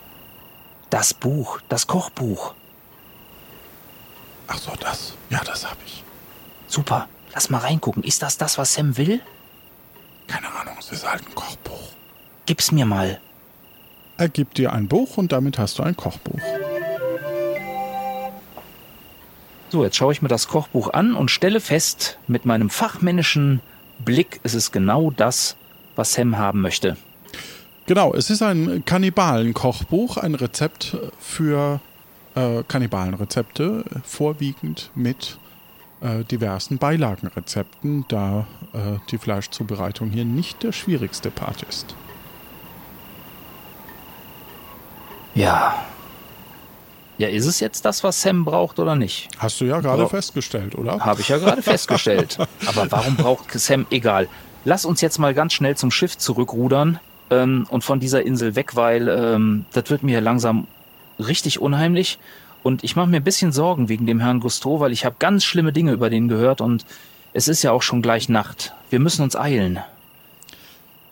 [0.90, 2.54] Das Buch, das Kochbuch.
[4.48, 5.14] Ach so, das.
[5.30, 6.04] Ja, das habe ich.
[6.68, 8.04] Super, lass mal reingucken.
[8.04, 9.22] Ist das das, was Sam will?
[10.28, 11.92] Keine Ahnung, es ist halt ein Kochbuch.
[12.46, 13.20] Gib's mir mal.
[14.18, 16.40] Er gibt dir ein Buch und damit hast du ein Kochbuch.
[19.70, 23.62] So, jetzt schaue ich mir das Kochbuch an und stelle fest, mit meinem fachmännischen
[24.00, 25.56] Blick ist es genau das,
[25.96, 26.98] was Sam haben möchte.
[27.86, 31.80] Genau, es ist ein Kannibalen-Kochbuch, ein Rezept für
[32.36, 35.38] äh, Kannibalenrezepte, vorwiegend mit
[36.02, 41.96] äh, diversen Beilagenrezepten, da äh, die Fleischzubereitung hier nicht der schwierigste Part ist.
[45.38, 45.76] Ja.
[47.20, 49.28] Ja, ist es jetzt das, was Sam braucht oder nicht?
[49.40, 50.08] Hast du ja gerade Ja.
[50.08, 51.00] festgestellt, oder?
[51.00, 52.38] Habe ich ja gerade festgestellt.
[52.66, 53.86] Aber warum braucht Sam?
[53.90, 54.28] Egal.
[54.66, 57.00] Lass uns jetzt mal ganz schnell zum Schiff zurückrudern
[57.32, 60.68] ähm, und von dieser Insel weg, weil ähm, das wird mir langsam
[61.20, 62.20] richtig unheimlich.
[62.64, 65.44] Und ich mache mir ein bisschen Sorgen wegen dem Herrn Gusteau, weil ich habe ganz
[65.46, 66.86] schlimme Dinge über den gehört und
[67.34, 68.74] es ist ja auch schon gleich Nacht.
[68.90, 69.80] Wir müssen uns eilen.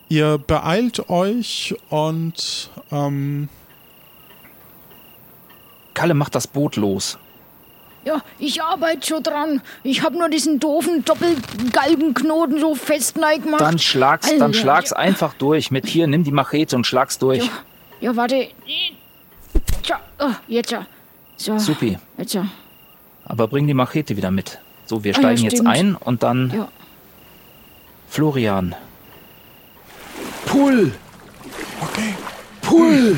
[0.08, 3.48] Ihr beeilt euch und ähm,
[5.96, 7.18] Kalle macht das Boot los.
[8.04, 9.62] Ja, ich arbeite schon dran.
[9.82, 13.60] Ich habe nur diesen doofen Doppelgalgenknoten so fest gemacht.
[13.60, 14.96] Dann schlag's, dann Alter, schlag's ja.
[14.98, 15.70] einfach durch.
[15.70, 17.44] Mit hier, nimm die Machete und schlag's durch.
[17.44, 17.50] Ja,
[18.00, 18.48] ja warte.
[19.82, 20.86] Tja, oh, jetzt ja.
[21.38, 21.98] So, Supi.
[22.18, 22.46] jetzt ja.
[23.24, 24.58] Aber bring die Machete wieder mit.
[24.84, 25.68] So, wir Ah, ja, steigen jetzt stimmt.
[25.68, 26.68] ein und dann Ja.
[28.08, 28.74] Florian.
[30.44, 30.92] Pull!
[31.80, 32.14] okay.
[32.60, 33.16] Pull!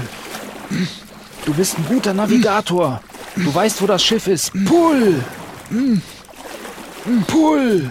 [1.49, 3.01] Du bist ein guter Navigator.
[3.35, 4.53] Du weißt, wo das Schiff ist.
[4.67, 5.25] Pull!
[7.27, 7.91] Pull!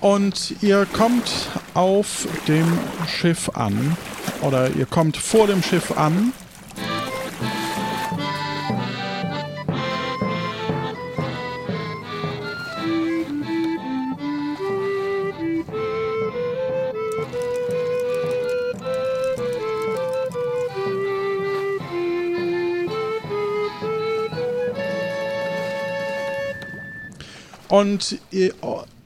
[0.00, 1.30] Und ihr kommt
[1.74, 2.66] auf dem
[3.06, 3.96] Schiff an.
[4.40, 6.32] Oder ihr kommt vor dem Schiff an.
[27.78, 28.54] Und ihr,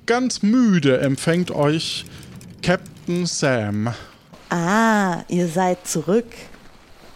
[0.06, 2.06] ganz müde empfängt euch
[2.62, 3.92] Captain Sam.
[4.48, 6.24] Ah, ihr seid zurück.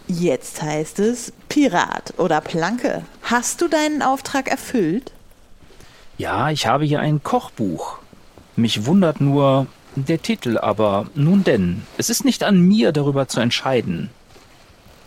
[0.07, 3.01] Jetzt heißt es Pirat oder Planke.
[3.23, 5.11] Hast du deinen Auftrag erfüllt?
[6.19, 7.97] Ja, ich habe hier ein Kochbuch.
[8.55, 11.81] Mich wundert nur der Titel, aber nun denn.
[11.97, 14.11] Es ist nicht an mir, darüber zu entscheiden.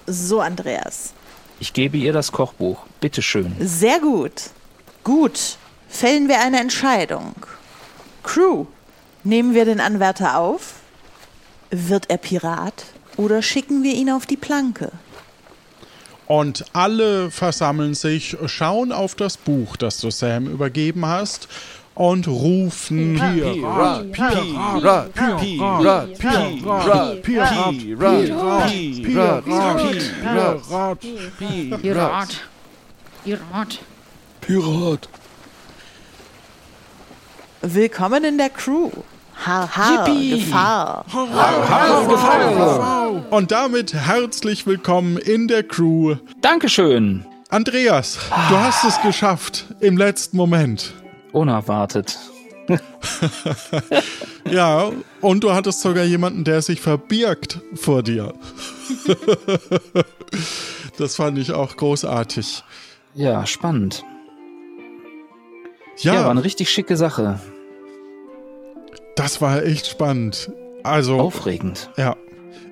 [0.08, 1.14] So, Andreas.
[1.60, 2.86] Ich gebe ihr das Kochbuch.
[3.00, 3.54] Bitteschön.
[3.60, 4.50] Sehr gut.
[5.04, 5.58] Gut.
[5.90, 7.34] Fällen wir eine Entscheidung.
[8.22, 8.66] Crew,
[9.24, 10.74] nehmen wir den Anwärter auf?
[11.70, 12.86] Wird er Pirat
[13.16, 14.92] oder schicken wir ihn auf die Planke?
[16.26, 21.48] Und alle versammeln sich, schauen auf das Buch, das du Sam übergeben hast,
[21.94, 27.80] und rufen Pirat, Pirat, Pirat, Pirat, Pirat, Pirat, Pirat,
[31.82, 32.28] Pirat.
[33.20, 33.80] Pirat.
[34.40, 35.08] Pirat.
[37.62, 38.90] Willkommen in der Crew.
[39.34, 41.04] Har, har, Gefahr.
[43.30, 46.16] Und damit herzlich willkommen in der Crew.
[46.40, 47.26] Dankeschön.
[47.50, 50.94] Andreas, du hast es geschafft im letzten Moment.
[51.32, 52.18] Unerwartet.
[54.50, 54.90] Ja,
[55.20, 58.32] und du hattest sogar jemanden, der sich verbirgt vor dir.
[60.98, 62.64] das fand ich auch großartig.
[63.14, 64.02] Ja, spannend.
[66.02, 67.38] Ja, Ja, war eine richtig schicke Sache.
[69.16, 70.50] das war echt spannend.
[70.82, 71.90] Also, Aufregend.
[71.96, 72.16] ja.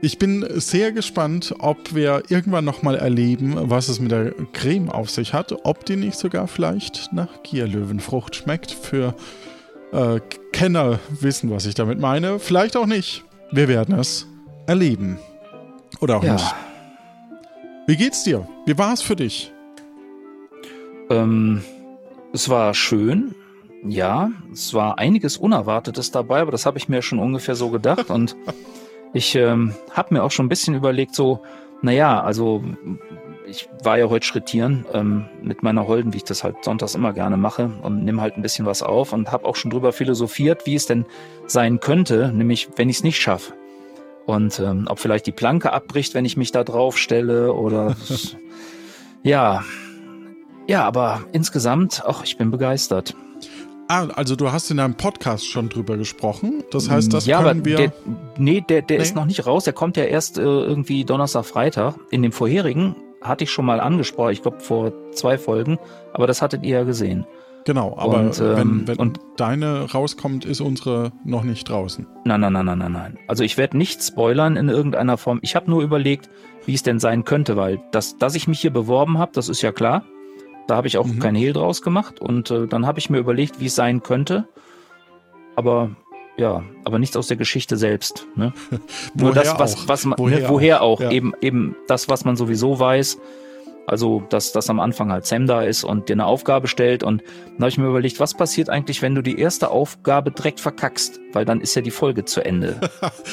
[0.00, 5.10] Ich bin sehr gespannt, ob wir irgendwann nochmal erleben, was es mit der Creme auf
[5.10, 5.52] sich hat.
[5.64, 8.70] Ob die nicht sogar vielleicht nach Gierlöwenfrucht schmeckt.
[8.70, 9.14] Für
[9.92, 10.20] äh,
[10.52, 12.38] Kenner wissen, was ich damit meine.
[12.38, 13.24] Vielleicht auch nicht.
[13.50, 14.26] Wir werden es
[14.66, 15.18] erleben.
[16.00, 16.34] Oder auch Ja.
[16.34, 16.54] nicht.
[17.88, 18.46] Wie geht's dir?
[18.66, 19.52] Wie war es für dich?
[21.10, 21.62] Ähm,
[22.32, 23.34] es war schön.
[23.86, 28.10] Ja, es war einiges Unerwartetes dabei, aber das habe ich mir schon ungefähr so gedacht.
[28.10, 28.36] Und
[29.12, 31.42] ich ähm, habe mir auch schon ein bisschen überlegt, so,
[31.80, 32.64] naja, also
[33.46, 37.12] ich war ja heute schrittieren ähm, mit meiner Holden, wie ich das halt sonntags immer
[37.12, 40.66] gerne mache und nimm halt ein bisschen was auf und habe auch schon drüber philosophiert,
[40.66, 41.06] wie es denn
[41.46, 43.54] sein könnte, nämlich wenn ich es nicht schaffe.
[44.26, 47.96] Und ähm, ob vielleicht die Planke abbricht, wenn ich mich da drauf stelle oder
[49.22, 49.64] ja.
[50.68, 53.14] Ja, aber insgesamt, ach, ich bin begeistert.
[53.88, 56.62] Ah, also du hast in deinem Podcast schon drüber gesprochen.
[56.70, 57.76] Das heißt, das ja, aber können wir.
[57.78, 57.92] der,
[58.36, 59.02] nee, der, der Nee?
[59.02, 59.64] ist noch nicht raus.
[59.64, 61.94] Der kommt ja erst äh, irgendwie Donnerstag, Freitag.
[62.10, 65.78] In dem vorherigen hatte ich schon mal angesprochen, ich glaube vor zwei Folgen,
[66.12, 67.26] aber das hattet ihr ja gesehen.
[67.64, 72.06] genau, aber und, ähm, wenn, wenn und- deine rauskommt, ist unsere noch nicht draußen.
[72.26, 73.18] Nein, nein, nein, nein, nein, nein.
[73.26, 75.38] Also ich werde nicht spoilern in irgendeiner Form.
[75.42, 76.28] Ich habe nur überlegt,
[76.66, 79.62] wie es denn sein könnte, weil das, dass ich mich hier beworben habe, das ist
[79.62, 80.04] ja klar.
[80.68, 81.18] Da habe ich auch Mhm.
[81.18, 84.46] kein Hehl draus gemacht und äh, dann habe ich mir überlegt, wie es sein könnte.
[85.56, 85.90] aber
[86.36, 88.28] ja, aber nichts aus der Geschichte selbst.
[88.36, 88.52] Ne?
[89.14, 91.00] Nur das, was, was man, Woher woher, woher auch, auch?
[91.00, 91.10] Ja.
[91.10, 93.18] eben, eben das, was man sowieso weiß.
[93.88, 97.02] Also, dass, dass am Anfang halt Sam da ist und dir eine Aufgabe stellt.
[97.02, 100.60] Und dann habe ich mir überlegt, was passiert eigentlich, wenn du die erste Aufgabe direkt
[100.60, 101.18] verkackst?
[101.32, 102.76] Weil dann ist ja die Folge zu Ende.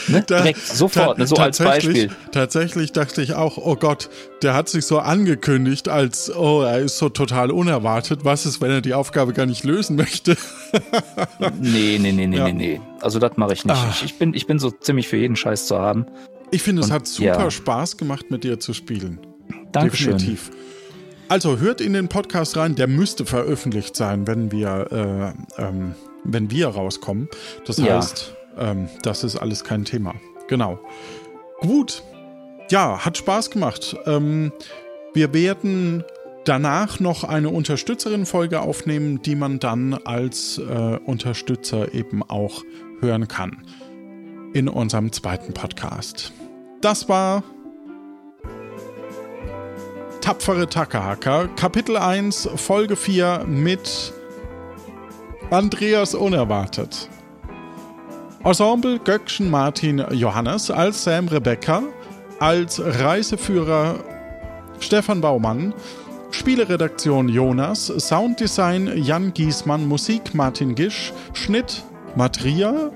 [0.08, 0.24] Ne?
[0.26, 1.26] Da- direkt, sofort, ne?
[1.28, 2.10] so als Beispiel.
[2.32, 4.10] Tatsächlich dachte ich auch, oh Gott,
[4.44, 8.24] der hat sich so angekündigt, als, oh, er ist so total unerwartet.
[8.24, 10.38] Was ist, wenn er die Aufgabe gar nicht lösen möchte?
[11.60, 12.46] Nee, nee, nee, nee, Ja.
[12.46, 12.82] nee, nee.
[13.02, 13.76] Also das mache ich nicht.
[13.76, 13.90] Ah.
[13.92, 16.06] Ich, ich, bin, ich bin so ziemlich für jeden Scheiß zu haben.
[16.52, 17.52] Ich finde, es Und- hat super ja.
[17.52, 19.20] Spaß gemacht, mit dir zu spielen.
[19.76, 20.18] Dankeschön.
[20.18, 20.52] Definitiv.
[21.28, 26.52] Also hört in den Podcast rein, der müsste veröffentlicht sein, wenn wir, äh, ähm, wenn
[26.52, 27.30] wir rauskommen.
[27.66, 27.98] Das Ja.
[27.98, 30.14] heißt, ähm, das ist alles kein Thema.
[30.48, 30.80] Genau.
[31.60, 32.04] Gut.
[32.70, 33.96] Ja, hat Spaß gemacht.
[34.06, 34.52] Ähm,
[35.14, 36.04] wir werden
[36.46, 42.64] danach noch eine Unterstützerin-Folge aufnehmen, die man dann als äh, Unterstützer eben auch
[43.02, 43.64] hören kann.
[44.54, 46.32] In unserem zweiten Podcast.
[46.82, 47.44] Das war
[50.26, 54.12] Tapfere Takahaka, Kapitel 1, Folge 4 mit
[55.52, 57.08] Andreas Unerwartet.
[58.44, 60.72] Ensemble Göckchen Martin Johannes.
[60.72, 61.84] Als Sam Rebecca,
[62.40, 64.00] als Reiseführer
[64.80, 65.76] Stefan Baumann,
[66.32, 71.84] Spieleredaktion Jonas, Sounddesign Jan Giesmann, Musik Martin Gisch, Schnitt
[72.16, 72.90] Matria,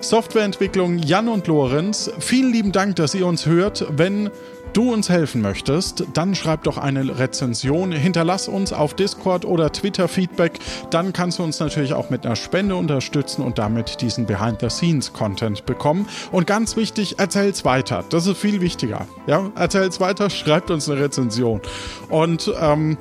[0.00, 2.10] Softwareentwicklung Jan und Lorenz.
[2.20, 3.86] Vielen lieben Dank, dass ihr uns hört.
[3.90, 4.30] Wenn
[4.72, 10.08] du uns helfen möchtest, dann schreib doch eine Rezension, hinterlass uns auf Discord oder Twitter
[10.08, 10.58] Feedback.
[10.90, 16.08] Dann kannst du uns natürlich auch mit einer Spende unterstützen und damit diesen Behind-the-Scenes-Content bekommen.
[16.32, 18.04] Und ganz wichtig, erzähl's weiter.
[18.10, 19.06] Das ist viel wichtiger.
[19.26, 21.60] Ja, erzähl's weiter, schreibt uns eine Rezension.
[22.08, 22.96] Und ähm,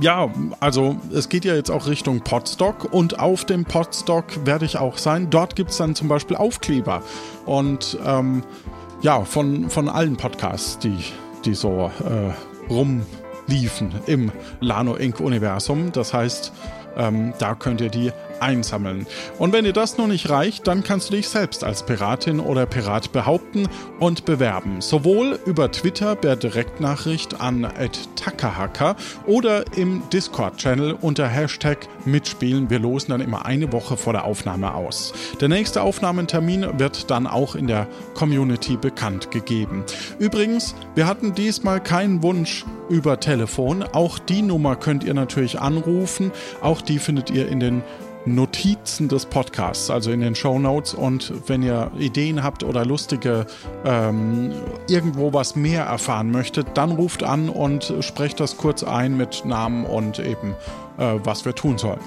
[0.00, 4.78] ja, also es geht ja jetzt auch Richtung Podstock und auf dem Podstock werde ich
[4.78, 5.28] auch sein.
[5.30, 7.02] Dort gibt es dann zum Beispiel Aufkleber
[7.46, 8.44] und ähm,
[9.00, 10.98] ja, von, von allen Podcasts, die,
[11.44, 15.20] die so äh, rumliefen im Lano Inc.
[15.20, 15.92] Universum.
[15.92, 16.52] Das heißt,
[16.96, 19.06] ähm, da könnt ihr die einsammeln.
[19.38, 22.66] Und wenn dir das noch nicht reicht, dann kannst du dich selbst als Piratin oder
[22.66, 23.68] Pirat behaupten
[23.98, 24.80] und bewerben.
[24.80, 27.66] Sowohl über Twitter per Direktnachricht an
[28.16, 32.70] @takahaka oder im Discord-Channel unter Hashtag mitspielen.
[32.70, 35.12] Wir losen dann immer eine Woche vor der Aufnahme aus.
[35.40, 39.84] Der nächste Aufnahmetermin wird dann auch in der Community bekannt gegeben.
[40.18, 43.82] Übrigens, wir hatten diesmal keinen Wunsch über Telefon.
[43.82, 46.32] Auch die Nummer könnt ihr natürlich anrufen.
[46.60, 47.82] Auch die findet ihr in den
[48.34, 50.94] Notizen des Podcasts, also in den Show Notes.
[50.94, 53.46] Und wenn ihr Ideen habt oder lustige
[53.84, 54.52] ähm,
[54.88, 59.84] irgendwo was mehr erfahren möchtet, dann ruft an und sprecht das kurz ein mit Namen
[59.84, 60.54] und eben
[60.98, 62.00] äh, was wir tun sollen.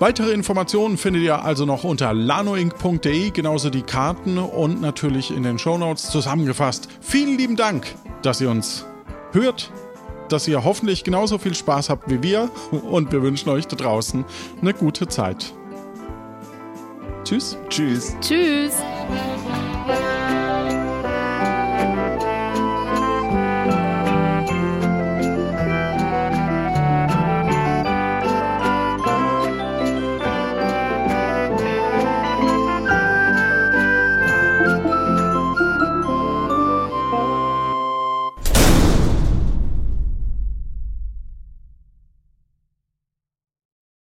[0.00, 5.58] Weitere Informationen findet ihr also noch unter lanoinc.de, genauso die Karten und natürlich in den
[5.58, 6.88] Shownotes zusammengefasst.
[7.02, 8.86] Vielen lieben Dank, dass ihr uns
[9.32, 9.70] hört,
[10.32, 14.24] dass ihr hoffentlich genauso viel Spaß habt wie wir und wir wünschen euch da draußen
[14.60, 15.52] eine gute Zeit.
[17.24, 17.56] Tschüss.
[17.68, 18.16] Tschüss.
[18.20, 18.74] Tschüss.